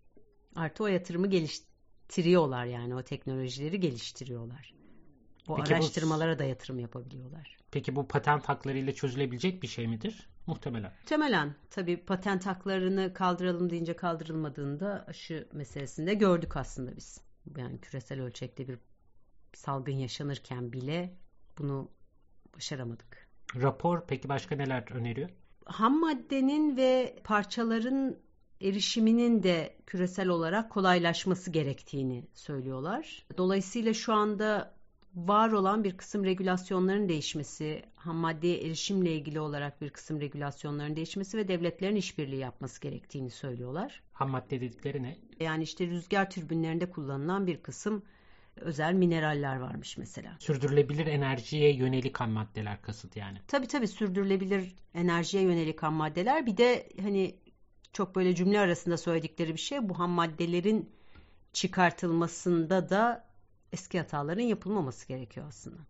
Artı 0.55 0.83
o 0.83 0.87
yatırımı 0.87 1.27
geliştiriyorlar 1.27 2.65
yani 2.65 2.95
o 2.95 3.03
teknolojileri 3.03 3.79
geliştiriyorlar. 3.79 4.73
O 5.47 5.55
Peki 5.55 5.69
bu- 5.69 5.73
araştırmalara 5.73 6.39
da 6.39 6.43
yatırım 6.43 6.79
yapabiliyorlar. 6.79 7.57
Peki 7.71 7.95
bu 7.95 8.07
patent 8.07 8.49
haklarıyla 8.49 8.93
çözülebilecek 8.93 9.63
bir 9.63 9.67
şey 9.67 9.87
midir? 9.87 10.29
Muhtemelen. 10.47 10.91
Muhtemelen 10.91 11.55
tabii 11.69 11.97
patent 11.97 12.45
haklarını 12.45 13.13
kaldıralım 13.13 13.69
deyince 13.69 13.95
kaldırılmadığında 13.95 15.05
aşı 15.07 15.47
meselesinde 15.53 16.13
gördük 16.13 16.57
aslında 16.57 16.95
biz. 16.97 17.21
Yani 17.57 17.81
küresel 17.81 18.21
ölçekte 18.21 18.67
bir 18.67 18.79
salgın 19.53 19.93
yaşanırken 19.93 20.73
bile 20.73 21.17
bunu 21.57 21.91
başaramadık. 22.55 23.24
Rapor 23.61 24.03
peki 24.07 24.29
başka 24.29 24.55
neler 24.55 24.91
öneriyor? 24.91 25.29
Ham 25.65 25.99
maddenin 25.99 26.77
ve 26.77 27.19
parçaların 27.23 28.17
erişiminin 28.61 29.43
de 29.43 29.75
küresel 29.85 30.27
olarak 30.27 30.71
kolaylaşması 30.71 31.51
gerektiğini 31.51 32.27
söylüyorlar. 32.33 33.25
Dolayısıyla 33.37 33.93
şu 33.93 34.13
anda 34.13 34.75
var 35.15 35.51
olan 35.51 35.83
bir 35.83 35.97
kısım 35.97 36.25
regülasyonların 36.25 37.09
değişmesi, 37.09 37.83
ham 37.95 38.15
maddeye 38.15 38.65
erişimle 38.65 39.15
ilgili 39.15 39.39
olarak 39.39 39.81
bir 39.81 39.89
kısım 39.89 40.21
regülasyonların 40.21 40.95
değişmesi 40.95 41.37
ve 41.37 41.47
devletlerin 41.47 41.95
işbirliği 41.95 42.39
yapması 42.39 42.81
gerektiğini 42.81 43.29
söylüyorlar. 43.29 44.03
Ham 44.13 44.29
madde 44.29 44.61
dedikleri 44.61 45.03
ne? 45.03 45.17
Yani 45.39 45.63
işte 45.63 45.87
rüzgar 45.87 46.29
türbinlerinde 46.29 46.89
kullanılan 46.89 47.47
bir 47.47 47.57
kısım 47.57 48.03
özel 48.55 48.93
mineraller 48.93 49.55
varmış 49.55 49.97
mesela. 49.97 50.37
Sürdürülebilir 50.39 51.07
enerjiye 51.07 51.75
yönelik 51.75 52.19
ham 52.19 52.31
maddeler 52.31 52.81
kasıt 52.81 53.15
yani. 53.15 53.37
Tabii 53.47 53.67
tabii 53.67 53.87
sürdürülebilir 53.87 54.75
enerjiye 54.93 55.43
yönelik 55.43 55.83
ham 55.83 55.93
maddeler. 55.93 56.45
Bir 56.45 56.57
de 56.57 56.89
hani 57.01 57.35
çok 57.93 58.15
böyle 58.15 58.35
cümle 58.35 58.59
arasında 58.59 58.97
söyledikleri 58.97 59.53
bir 59.53 59.59
şey 59.59 59.89
bu 59.89 59.99
ham 59.99 60.11
maddelerin 60.11 60.89
çıkartılmasında 61.53 62.89
da 62.89 63.27
eski 63.73 63.99
hataların 63.99 64.43
yapılmaması 64.43 65.07
gerekiyor 65.07 65.47
aslında. 65.47 65.81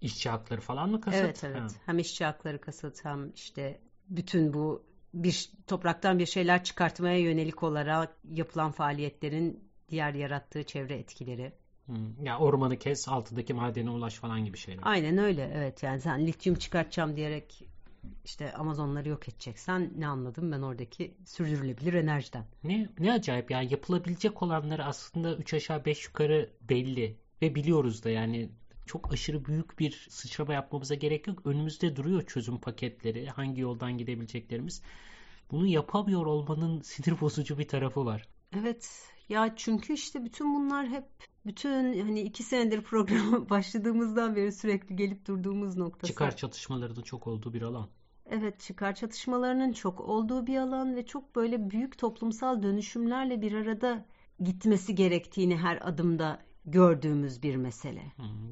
İşçi 0.00 0.28
hakları 0.28 0.60
falan 0.60 0.90
mı 0.90 1.00
kasıt? 1.00 1.20
Evet 1.20 1.44
evet. 1.44 1.60
Ha. 1.60 1.68
Hem 1.86 1.98
işçi 1.98 2.24
hakları 2.24 2.60
kasıt 2.60 3.04
hem 3.04 3.30
işte 3.30 3.80
bütün 4.08 4.54
bu 4.54 4.86
bir 5.14 5.50
topraktan 5.66 6.18
bir 6.18 6.26
şeyler 6.26 6.64
çıkartmaya 6.64 7.18
yönelik 7.18 7.62
olarak 7.62 8.16
yapılan 8.30 8.72
faaliyetlerin 8.72 9.70
diğer 9.88 10.14
yarattığı 10.14 10.62
çevre 10.62 10.94
etkileri. 10.94 11.52
Hmm. 11.86 12.24
Ya 12.24 12.38
ormanı 12.38 12.78
kes, 12.78 13.08
altındaki 13.08 13.54
madene 13.54 13.90
ulaş 13.90 14.14
falan 14.14 14.44
gibi 14.44 14.58
şeyler. 14.58 14.82
Aynen 14.86 15.18
öyle. 15.18 15.52
Evet 15.54 15.82
yani 15.82 16.00
sen 16.00 16.26
lityum 16.26 16.56
çıkartacağım 16.56 17.16
diyerek 17.16 17.64
işte 18.24 18.52
Amazonları 18.52 19.08
yok 19.08 19.28
edeceksen 19.28 19.92
ne 19.96 20.06
anladım 20.06 20.52
ben 20.52 20.62
oradaki 20.62 21.14
sürdürülebilir 21.24 21.94
enerjiden. 21.94 22.44
Ne 22.64 22.88
ne 22.98 23.12
acayip 23.12 23.50
yani 23.50 23.72
yapılabilecek 23.72 24.42
olanları 24.42 24.84
aslında 24.84 25.36
3 25.36 25.54
aşağı 25.54 25.84
5 25.84 26.06
yukarı 26.06 26.50
belli 26.60 27.16
ve 27.42 27.54
biliyoruz 27.54 28.04
da 28.04 28.10
yani 28.10 28.50
çok 28.86 29.12
aşırı 29.12 29.44
büyük 29.44 29.78
bir 29.78 30.06
sıçrama 30.10 30.54
yapmamıza 30.54 30.94
gerek 30.94 31.26
yok. 31.26 31.46
Önümüzde 31.46 31.96
duruyor 31.96 32.26
çözüm 32.26 32.58
paketleri, 32.58 33.26
hangi 33.26 33.60
yoldan 33.60 33.98
gidebileceklerimiz. 33.98 34.82
Bunu 35.50 35.66
yapamıyor 35.66 36.26
olmanın 36.26 36.80
sinir 36.82 37.20
bozucu 37.20 37.58
bir 37.58 37.68
tarafı 37.68 38.04
var. 38.04 38.28
Evet 38.56 39.13
ya 39.28 39.52
çünkü 39.56 39.92
işte 39.92 40.24
bütün 40.24 40.54
bunlar 40.54 40.88
hep 40.88 41.04
bütün 41.46 42.00
hani 42.00 42.20
iki 42.20 42.42
senedir 42.42 42.82
programa 42.82 43.48
başladığımızdan 43.50 44.36
beri 44.36 44.52
sürekli 44.52 44.96
gelip 44.96 45.26
durduğumuz 45.26 45.76
noktası. 45.76 46.12
Çıkar 46.12 46.36
çatışmalarının 46.36 47.02
çok 47.02 47.26
olduğu 47.26 47.52
bir 47.52 47.62
alan. 47.62 47.88
Evet 48.26 48.60
çıkar 48.60 48.94
çatışmalarının 48.94 49.72
çok 49.72 50.00
olduğu 50.00 50.46
bir 50.46 50.56
alan 50.56 50.96
ve 50.96 51.06
çok 51.06 51.36
böyle 51.36 51.70
büyük 51.70 51.98
toplumsal 51.98 52.62
dönüşümlerle 52.62 53.42
bir 53.42 53.52
arada 53.52 54.06
gitmesi 54.40 54.94
gerektiğini 54.94 55.56
her 55.56 55.88
adımda 55.88 56.42
gördüğümüz 56.66 57.42
bir 57.42 57.56
mesele. 57.56 58.02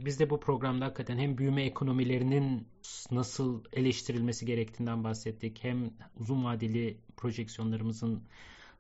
Biz 0.05 0.21
de 0.21 0.31
bu 0.31 0.41
programda 0.41 0.85
hakikaten 0.85 1.19
hem 1.19 1.39
büyüme 1.39 1.65
ekonomilerinin 1.65 2.69
nasıl 3.11 3.65
eleştirilmesi 3.73 4.47
gerektiğinden 4.47 5.05
bahsettik. 5.05 5.65
Hem 5.65 5.91
uzun 6.21 6.45
vadeli 6.45 6.99
projeksiyonlarımızın 7.17 8.23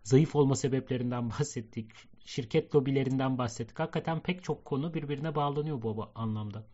zayıf 0.05 0.37
olma 0.37 0.57
sebeplerinden 0.57 1.31
bahsettik. 1.31 1.91
Şirket 2.25 2.75
lobilerinden 2.75 3.39
bahsettik. 3.39 3.79
Hakikaten 3.79 4.21
pek 4.21 4.45
çok 4.45 4.65
konu 4.65 4.95
birbirine 4.95 5.35
bağlanıyor 5.35 5.83
bu 5.83 6.09
anlamda. 6.15 6.65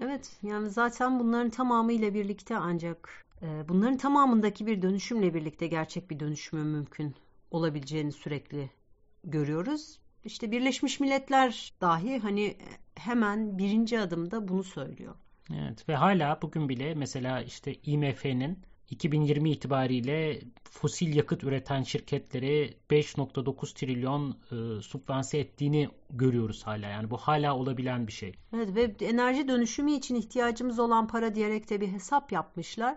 Evet 0.00 0.36
yani 0.42 0.70
zaten 0.70 1.20
bunların 1.20 1.50
tamamıyla 1.50 2.14
birlikte 2.14 2.56
ancak 2.56 3.24
e, 3.42 3.68
bunların 3.68 3.96
tamamındaki 3.96 4.66
bir 4.66 4.82
dönüşümle 4.82 5.34
birlikte 5.34 5.66
gerçek 5.66 6.10
bir 6.10 6.20
dönüşümün 6.20 6.66
mümkün 6.66 7.14
olabileceğini 7.50 8.12
sürekli 8.12 8.70
görüyoruz. 9.24 9.98
İşte 10.24 10.50
Birleşmiş 10.50 11.00
Milletler 11.00 11.72
dahi 11.80 12.18
hani 12.18 12.56
hemen 12.94 13.58
birinci 13.58 14.00
adımda 14.00 14.48
bunu 14.48 14.64
söylüyor. 14.64 15.14
Evet 15.54 15.88
ve 15.88 15.94
hala 15.94 16.38
bugün 16.42 16.68
bile 16.68 16.94
mesela 16.94 17.42
işte 17.42 17.74
IMF'nin 17.74 18.58
2020 18.90 19.50
itibariyle 19.50 20.40
fosil 20.70 21.16
yakıt 21.16 21.44
üreten 21.44 21.82
şirketleri 21.82 22.74
5.9 22.90 23.74
trilyon 23.74 24.30
e, 24.30 24.82
subvanse 24.82 25.38
ettiğini 25.38 25.88
görüyoruz 26.10 26.66
hala. 26.66 26.86
Yani 26.86 27.10
bu 27.10 27.16
hala 27.16 27.56
olabilen 27.56 28.06
bir 28.06 28.12
şey. 28.12 28.34
Evet 28.54 28.74
ve 28.74 29.06
enerji 29.06 29.48
dönüşümü 29.48 29.92
için 29.92 30.14
ihtiyacımız 30.14 30.78
olan 30.78 31.06
para 31.06 31.34
diyerek 31.34 31.70
de 31.70 31.80
bir 31.80 31.88
hesap 31.88 32.32
yapmışlar. 32.32 32.96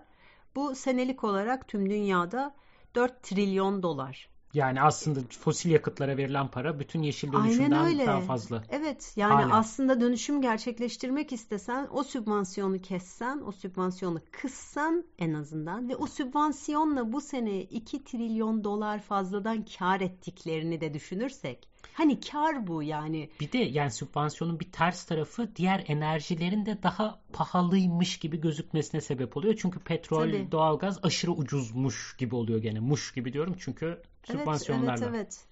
Bu 0.56 0.76
senelik 0.76 1.24
olarak 1.24 1.68
tüm 1.68 1.90
dünyada 1.90 2.56
4 2.96 3.24
trilyon 3.24 3.84
dolar. 3.84 4.30
Yani 4.54 4.82
aslında 4.82 5.20
fosil 5.40 5.70
yakıtlara 5.70 6.18
verilen 6.18 6.48
para 6.48 6.80
bütün 6.80 7.02
yeşil 7.02 7.32
dönüşümden 7.32 8.08
daha 8.08 8.22
fazla. 8.22 8.64
Evet 8.70 9.14
yani 9.16 9.44
Hala. 9.44 9.58
aslında 9.58 10.02
dönüşüm 10.02 10.42
gerçekleştirmek 10.42 11.34
istesen 11.34 11.88
o 11.92 12.04
sübvansiyonu 12.04 12.82
kessen, 12.82 13.42
o 13.42 13.52
sübvansiyonu 13.52 14.22
kıssan 14.32 15.06
en 15.20 15.34
azından 15.34 15.90
ve 15.90 15.96
o 15.96 16.08
sübvansiyonla 16.08 17.14
bu 17.14 17.22
sene 17.22 17.62
2 17.62 18.04
trilyon 18.04 18.64
dolar 18.64 19.02
fazladan 19.02 19.66
kar 19.78 20.02
ettiklerini 20.02 20.82
de 20.82 20.94
düşünürsek 20.94 21.70
Hani 21.94 22.20
kar 22.20 22.68
bu 22.68 22.84
yani. 22.84 23.30
Bir 23.40 23.52
de 23.52 23.58
yani 23.58 23.92
sübvansiyonun 23.92 24.60
bir 24.60 24.72
ters 24.72 25.06
tarafı 25.06 25.56
diğer 25.56 25.84
enerjilerin 25.88 26.66
de 26.66 26.84
daha 26.84 27.20
pahalıymış 27.34 28.18
gibi 28.18 28.42
gözükmesine 28.42 29.02
sebep 29.02 29.38
oluyor. 29.38 29.56
Çünkü 29.62 29.80
petrol, 29.80 30.22
Tabii. 30.22 30.48
doğalgaz 30.52 31.00
aşırı 31.04 31.32
ucuzmuş 31.32 32.16
gibi 32.18 32.36
oluyor 32.36 32.62
gene. 32.62 32.80
Muş 32.80 33.14
gibi 33.14 33.34
diyorum 33.34 33.56
çünkü 33.60 34.02
sübvansiyonlarla. 34.24 34.92
Evet, 34.92 35.04
evet, 35.04 35.16
evet. 35.16 35.48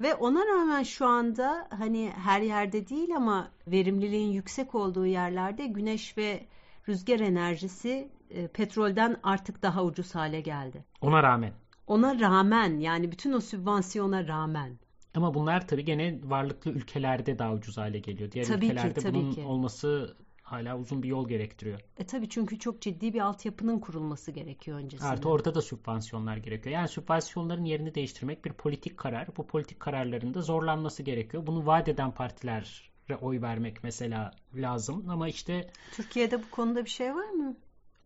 Ve 0.00 0.14
ona 0.14 0.46
rağmen 0.46 0.82
şu 0.82 1.06
anda 1.06 1.68
hani 1.78 2.12
her 2.24 2.40
yerde 2.40 2.88
değil 2.88 3.16
ama 3.16 3.50
verimliliğin 3.66 4.32
yüksek 4.32 4.74
olduğu 4.74 5.06
yerlerde 5.06 5.66
güneş 5.66 6.18
ve 6.18 6.46
rüzgar 6.88 7.20
enerjisi 7.20 8.08
e, 8.30 8.48
petrolden 8.48 9.16
artık 9.22 9.62
daha 9.62 9.84
ucuz 9.84 10.14
hale 10.14 10.40
geldi. 10.40 10.84
Ona 11.00 11.22
rağmen. 11.22 11.52
Ona 11.86 12.20
rağmen 12.20 12.78
yani 12.78 13.12
bütün 13.12 13.32
o 13.32 13.40
sübvansiyona 13.40 14.28
rağmen. 14.28 14.78
Ama 15.14 15.34
bunlar 15.34 15.68
tabii 15.68 15.84
gene 15.84 16.18
varlıklı 16.24 16.70
ülkelerde 16.70 17.38
daha 17.38 17.54
ucuz 17.54 17.78
hale 17.78 17.98
geliyor. 17.98 18.32
Diğer 18.32 18.46
tabii 18.46 18.66
ülkelerde 18.66 18.94
ki, 18.94 19.00
tabii 19.00 19.14
bunun 19.14 19.32
ki. 19.32 19.42
olması 19.42 20.16
hala 20.42 20.78
uzun 20.78 21.02
bir 21.02 21.08
yol 21.08 21.28
gerektiriyor. 21.28 21.80
E 21.98 22.06
tabii 22.06 22.28
çünkü 22.28 22.58
çok 22.58 22.82
ciddi 22.82 23.14
bir 23.14 23.20
altyapının 23.20 23.78
kurulması 23.78 24.30
gerekiyor 24.30 24.78
öncesinde. 24.78 25.08
Artı 25.08 25.28
orada 25.28 25.54
da 25.54 25.62
sübvansiyonlar 25.62 26.36
gerekiyor. 26.36 26.74
Yani 26.74 26.88
sübvansiyonların 26.88 27.64
yerini 27.64 27.94
değiştirmek 27.94 28.44
bir 28.44 28.52
politik 28.52 28.96
karar. 28.98 29.28
Bu 29.36 29.46
politik 29.46 29.80
kararların 29.80 30.34
da 30.34 30.42
zorlanması 30.42 31.02
gerekiyor. 31.02 31.46
Bunu 31.46 31.66
vaat 31.66 31.88
eden 31.88 32.10
partilere 32.10 33.16
oy 33.20 33.42
vermek 33.42 33.84
mesela 33.84 34.30
lazım. 34.54 35.10
Ama 35.10 35.28
işte... 35.28 35.70
Türkiye'de 35.92 36.42
bu 36.42 36.50
konuda 36.50 36.84
bir 36.84 36.90
şey 36.90 37.14
var 37.14 37.30
mı? 37.30 37.56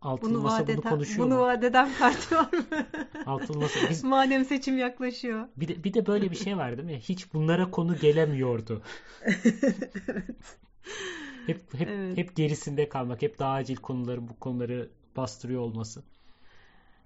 Altılı 0.03 0.29
bunu 0.29 0.41
masa 0.41 0.67
bunu 0.67 0.81
konuşuyor 0.81 1.27
Bunu 1.27 1.35
mu? 1.35 1.41
vaat 1.41 1.63
eden 1.63 1.89
parti 1.99 2.35
var 2.35 2.53
mı? 2.53 2.85
Altılı 3.25 3.59
masa. 3.59 3.79
Biz... 3.89 4.03
Madem 4.13 4.45
seçim 4.45 4.77
yaklaşıyor. 4.77 5.47
Bir 5.57 5.67
de, 5.67 5.83
bir 5.83 5.93
de 5.93 6.05
böyle 6.05 6.31
bir 6.31 6.35
şey 6.35 6.57
var 6.57 6.77
değil 6.77 6.89
mi? 6.89 6.99
Hiç 6.99 7.33
bunlara 7.33 7.71
konu 7.71 7.97
gelemiyordu. 7.97 8.81
evet. 10.07 10.25
Hep 11.45 11.73
hep 11.73 11.89
evet. 11.89 12.17
hep 12.17 12.35
gerisinde 12.35 12.89
kalmak, 12.89 13.21
hep 13.21 13.39
daha 13.39 13.53
acil 13.53 13.75
konuları 13.75 14.27
bu 14.27 14.39
konuları 14.39 14.89
bastırıyor 15.15 15.61
olması. 15.61 16.03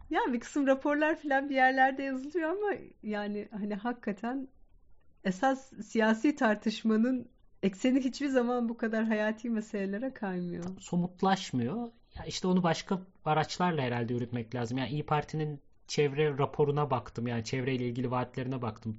Ya 0.09 0.19
bir 0.33 0.39
kısım 0.39 0.67
raporlar 0.67 1.21
falan 1.21 1.49
bir 1.49 1.55
yerlerde 1.55 2.03
yazılıyor 2.03 2.49
ama 2.49 2.73
yani 3.03 3.47
hani 3.51 3.75
hakikaten 3.75 4.47
esas 5.23 5.71
siyasi 5.85 6.35
tartışmanın 6.35 7.29
ekseni 7.63 7.99
hiçbir 8.03 8.27
zaman 8.27 8.69
bu 8.69 8.77
kadar 8.77 9.05
hayati 9.05 9.49
meselelere 9.49 10.13
kaymıyor. 10.13 10.63
Somutlaşmıyor. 10.79 11.91
İşte 12.27 12.47
onu 12.47 12.63
başka 12.63 12.99
araçlarla 13.25 13.81
herhalde 13.81 14.13
yürütmek 14.13 14.55
lazım. 14.55 14.77
Yani 14.77 14.89
İyi 14.89 15.05
Parti'nin 15.05 15.61
çevre 15.87 16.37
raporuna 16.37 16.91
baktım. 16.91 17.27
Yani 17.27 17.43
çevreyle 17.43 17.85
ilgili 17.85 18.11
vaatlerine 18.11 18.61
baktım. 18.61 18.97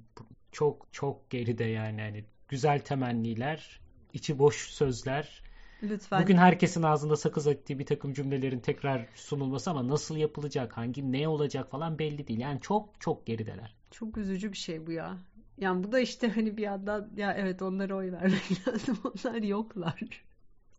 çok 0.51 0.87
çok 0.91 1.29
geride 1.29 1.63
yani. 1.63 2.01
hani 2.01 2.25
güzel 2.47 2.79
temenniler, 2.79 3.79
içi 4.13 4.39
boş 4.39 4.69
sözler. 4.69 5.41
Lütfen. 5.83 6.21
Bugün 6.21 6.37
herkesin 6.37 6.83
ağzında 6.83 7.15
sakız 7.15 7.47
ettiği 7.47 7.79
bir 7.79 7.85
takım 7.85 8.13
cümlelerin 8.13 8.59
tekrar 8.59 9.05
sunulması 9.15 9.69
ama 9.71 9.87
nasıl 9.87 10.17
yapılacak, 10.17 10.77
hangi 10.77 11.11
ne 11.11 11.27
olacak 11.27 11.71
falan 11.71 11.99
belli 11.99 12.27
değil. 12.27 12.39
Yani 12.39 12.61
çok 12.61 13.01
çok 13.01 13.25
gerideler. 13.25 13.75
Çok 13.91 14.17
üzücü 14.17 14.51
bir 14.51 14.57
şey 14.57 14.87
bu 14.87 14.91
ya. 14.91 15.17
Yani 15.57 15.83
bu 15.83 15.91
da 15.91 15.99
işte 15.99 16.29
hani 16.29 16.57
bir 16.57 16.63
yandan 16.63 17.09
ya 17.17 17.33
evet 17.33 17.61
onlara 17.61 17.95
oy 17.95 18.11
vermek 18.11 18.67
lazım. 18.67 18.99
Onlar 19.03 19.41
yoklar. 19.41 20.23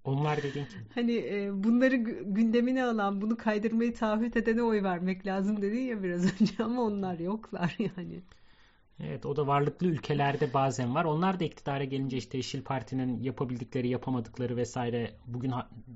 Onlar 0.05 0.43
dediğin 0.43 0.67
kim? 0.67 0.81
Hani 0.95 1.17
e, 1.17 1.65
bunları 1.65 1.97
gündemine 2.25 2.85
alan, 2.85 3.21
bunu 3.21 3.37
kaydırmayı 3.37 3.95
taahhüt 3.95 4.37
edene 4.37 4.63
oy 4.63 4.83
vermek 4.83 5.27
lazım 5.27 5.63
dedin 5.63 5.81
ya 5.81 6.03
biraz 6.03 6.25
önce 6.41 6.65
ama 6.65 6.83
onlar 6.83 7.19
yoklar 7.19 7.77
yani. 7.79 8.23
Evet 9.05 9.27
o 9.27 9.37
da 9.37 9.47
varlıklı 9.47 9.87
ülkelerde 9.87 10.55
bazen 10.55 10.95
var. 10.95 11.05
Onlar 11.05 11.41
da 11.41 11.45
iktidara 11.45 11.85
gelince 11.85 12.17
işte 12.17 12.37
Yeşil 12.37 12.63
Parti'nin 12.63 13.23
yapabildikleri, 13.23 13.89
yapamadıkları 13.89 14.57
vesaire 14.57 15.11
bugün 15.27 15.53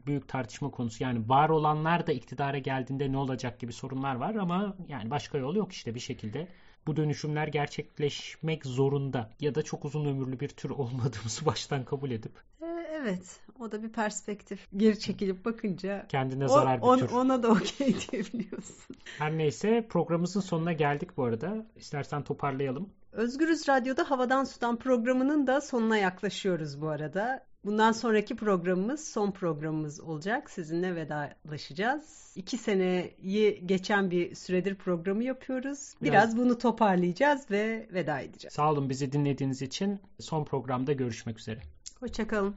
büyük 0.06 0.28
tartışma 0.28 0.70
konusu. 0.70 1.02
Yani 1.02 1.28
var 1.28 1.48
olanlar 1.48 2.06
da 2.06 2.12
iktidara 2.12 2.58
geldiğinde 2.58 3.12
ne 3.12 3.16
olacak 3.16 3.60
gibi 3.60 3.72
sorunlar 3.72 4.14
var 4.14 4.34
ama 4.34 4.76
yani 4.88 5.10
başka 5.10 5.38
yol 5.38 5.56
yok 5.56 5.72
işte 5.72 5.94
bir 5.94 6.00
şekilde. 6.00 6.48
Bu 6.86 6.96
dönüşümler 6.96 7.48
gerçekleşmek 7.48 8.66
zorunda 8.66 9.30
ya 9.40 9.54
da 9.54 9.62
çok 9.62 9.84
uzun 9.84 10.04
ömürlü 10.04 10.40
bir 10.40 10.48
tür 10.48 10.70
olmadığımızı 10.82 11.46
baştan 11.46 11.84
kabul 11.84 12.10
edip. 12.10 12.32
Evet 13.04 13.40
o 13.60 13.72
da 13.72 13.82
bir 13.82 13.88
perspektif. 13.88 14.68
Geri 14.76 14.98
çekilip 14.98 15.44
bakınca 15.44 16.06
kendine 16.08 16.48
zarar 16.48 16.78
o, 16.82 16.96
bir 16.96 17.00
tür. 17.00 17.12
Ona 17.12 17.42
da 17.42 17.48
okey 17.48 17.96
diyebiliyorsun. 18.12 18.96
Her 19.18 19.38
neyse 19.38 19.86
programımızın 19.88 20.40
sonuna 20.40 20.72
geldik 20.72 21.16
bu 21.16 21.24
arada. 21.24 21.66
İstersen 21.76 22.22
toparlayalım. 22.22 22.88
Özgürüz 23.12 23.68
Radyo'da 23.68 24.10
Havadan 24.10 24.44
Sudan 24.44 24.76
programının 24.76 25.46
da 25.46 25.60
sonuna 25.60 25.96
yaklaşıyoruz 25.96 26.80
bu 26.80 26.88
arada. 26.88 27.46
Bundan 27.64 27.92
sonraki 27.92 28.36
programımız 28.36 29.08
son 29.08 29.30
programımız 29.30 30.00
olacak. 30.00 30.50
Sizinle 30.50 30.96
vedalaşacağız. 30.96 32.32
İki 32.36 32.58
seneyi 32.58 33.66
geçen 33.66 34.10
bir 34.10 34.34
süredir 34.34 34.74
programı 34.74 35.24
yapıyoruz. 35.24 35.94
Biraz, 36.02 36.12
Biraz 36.12 36.36
bunu 36.36 36.58
toparlayacağız 36.58 37.50
ve 37.50 37.88
veda 37.92 38.20
edeceğiz. 38.20 38.54
Sağ 38.54 38.70
olun 38.72 38.90
bizi 38.90 39.12
dinlediğiniz 39.12 39.62
için. 39.62 40.00
Son 40.20 40.44
programda 40.44 40.92
görüşmek 40.92 41.38
üzere. 41.38 41.60
Hoşçakalın. 42.00 42.52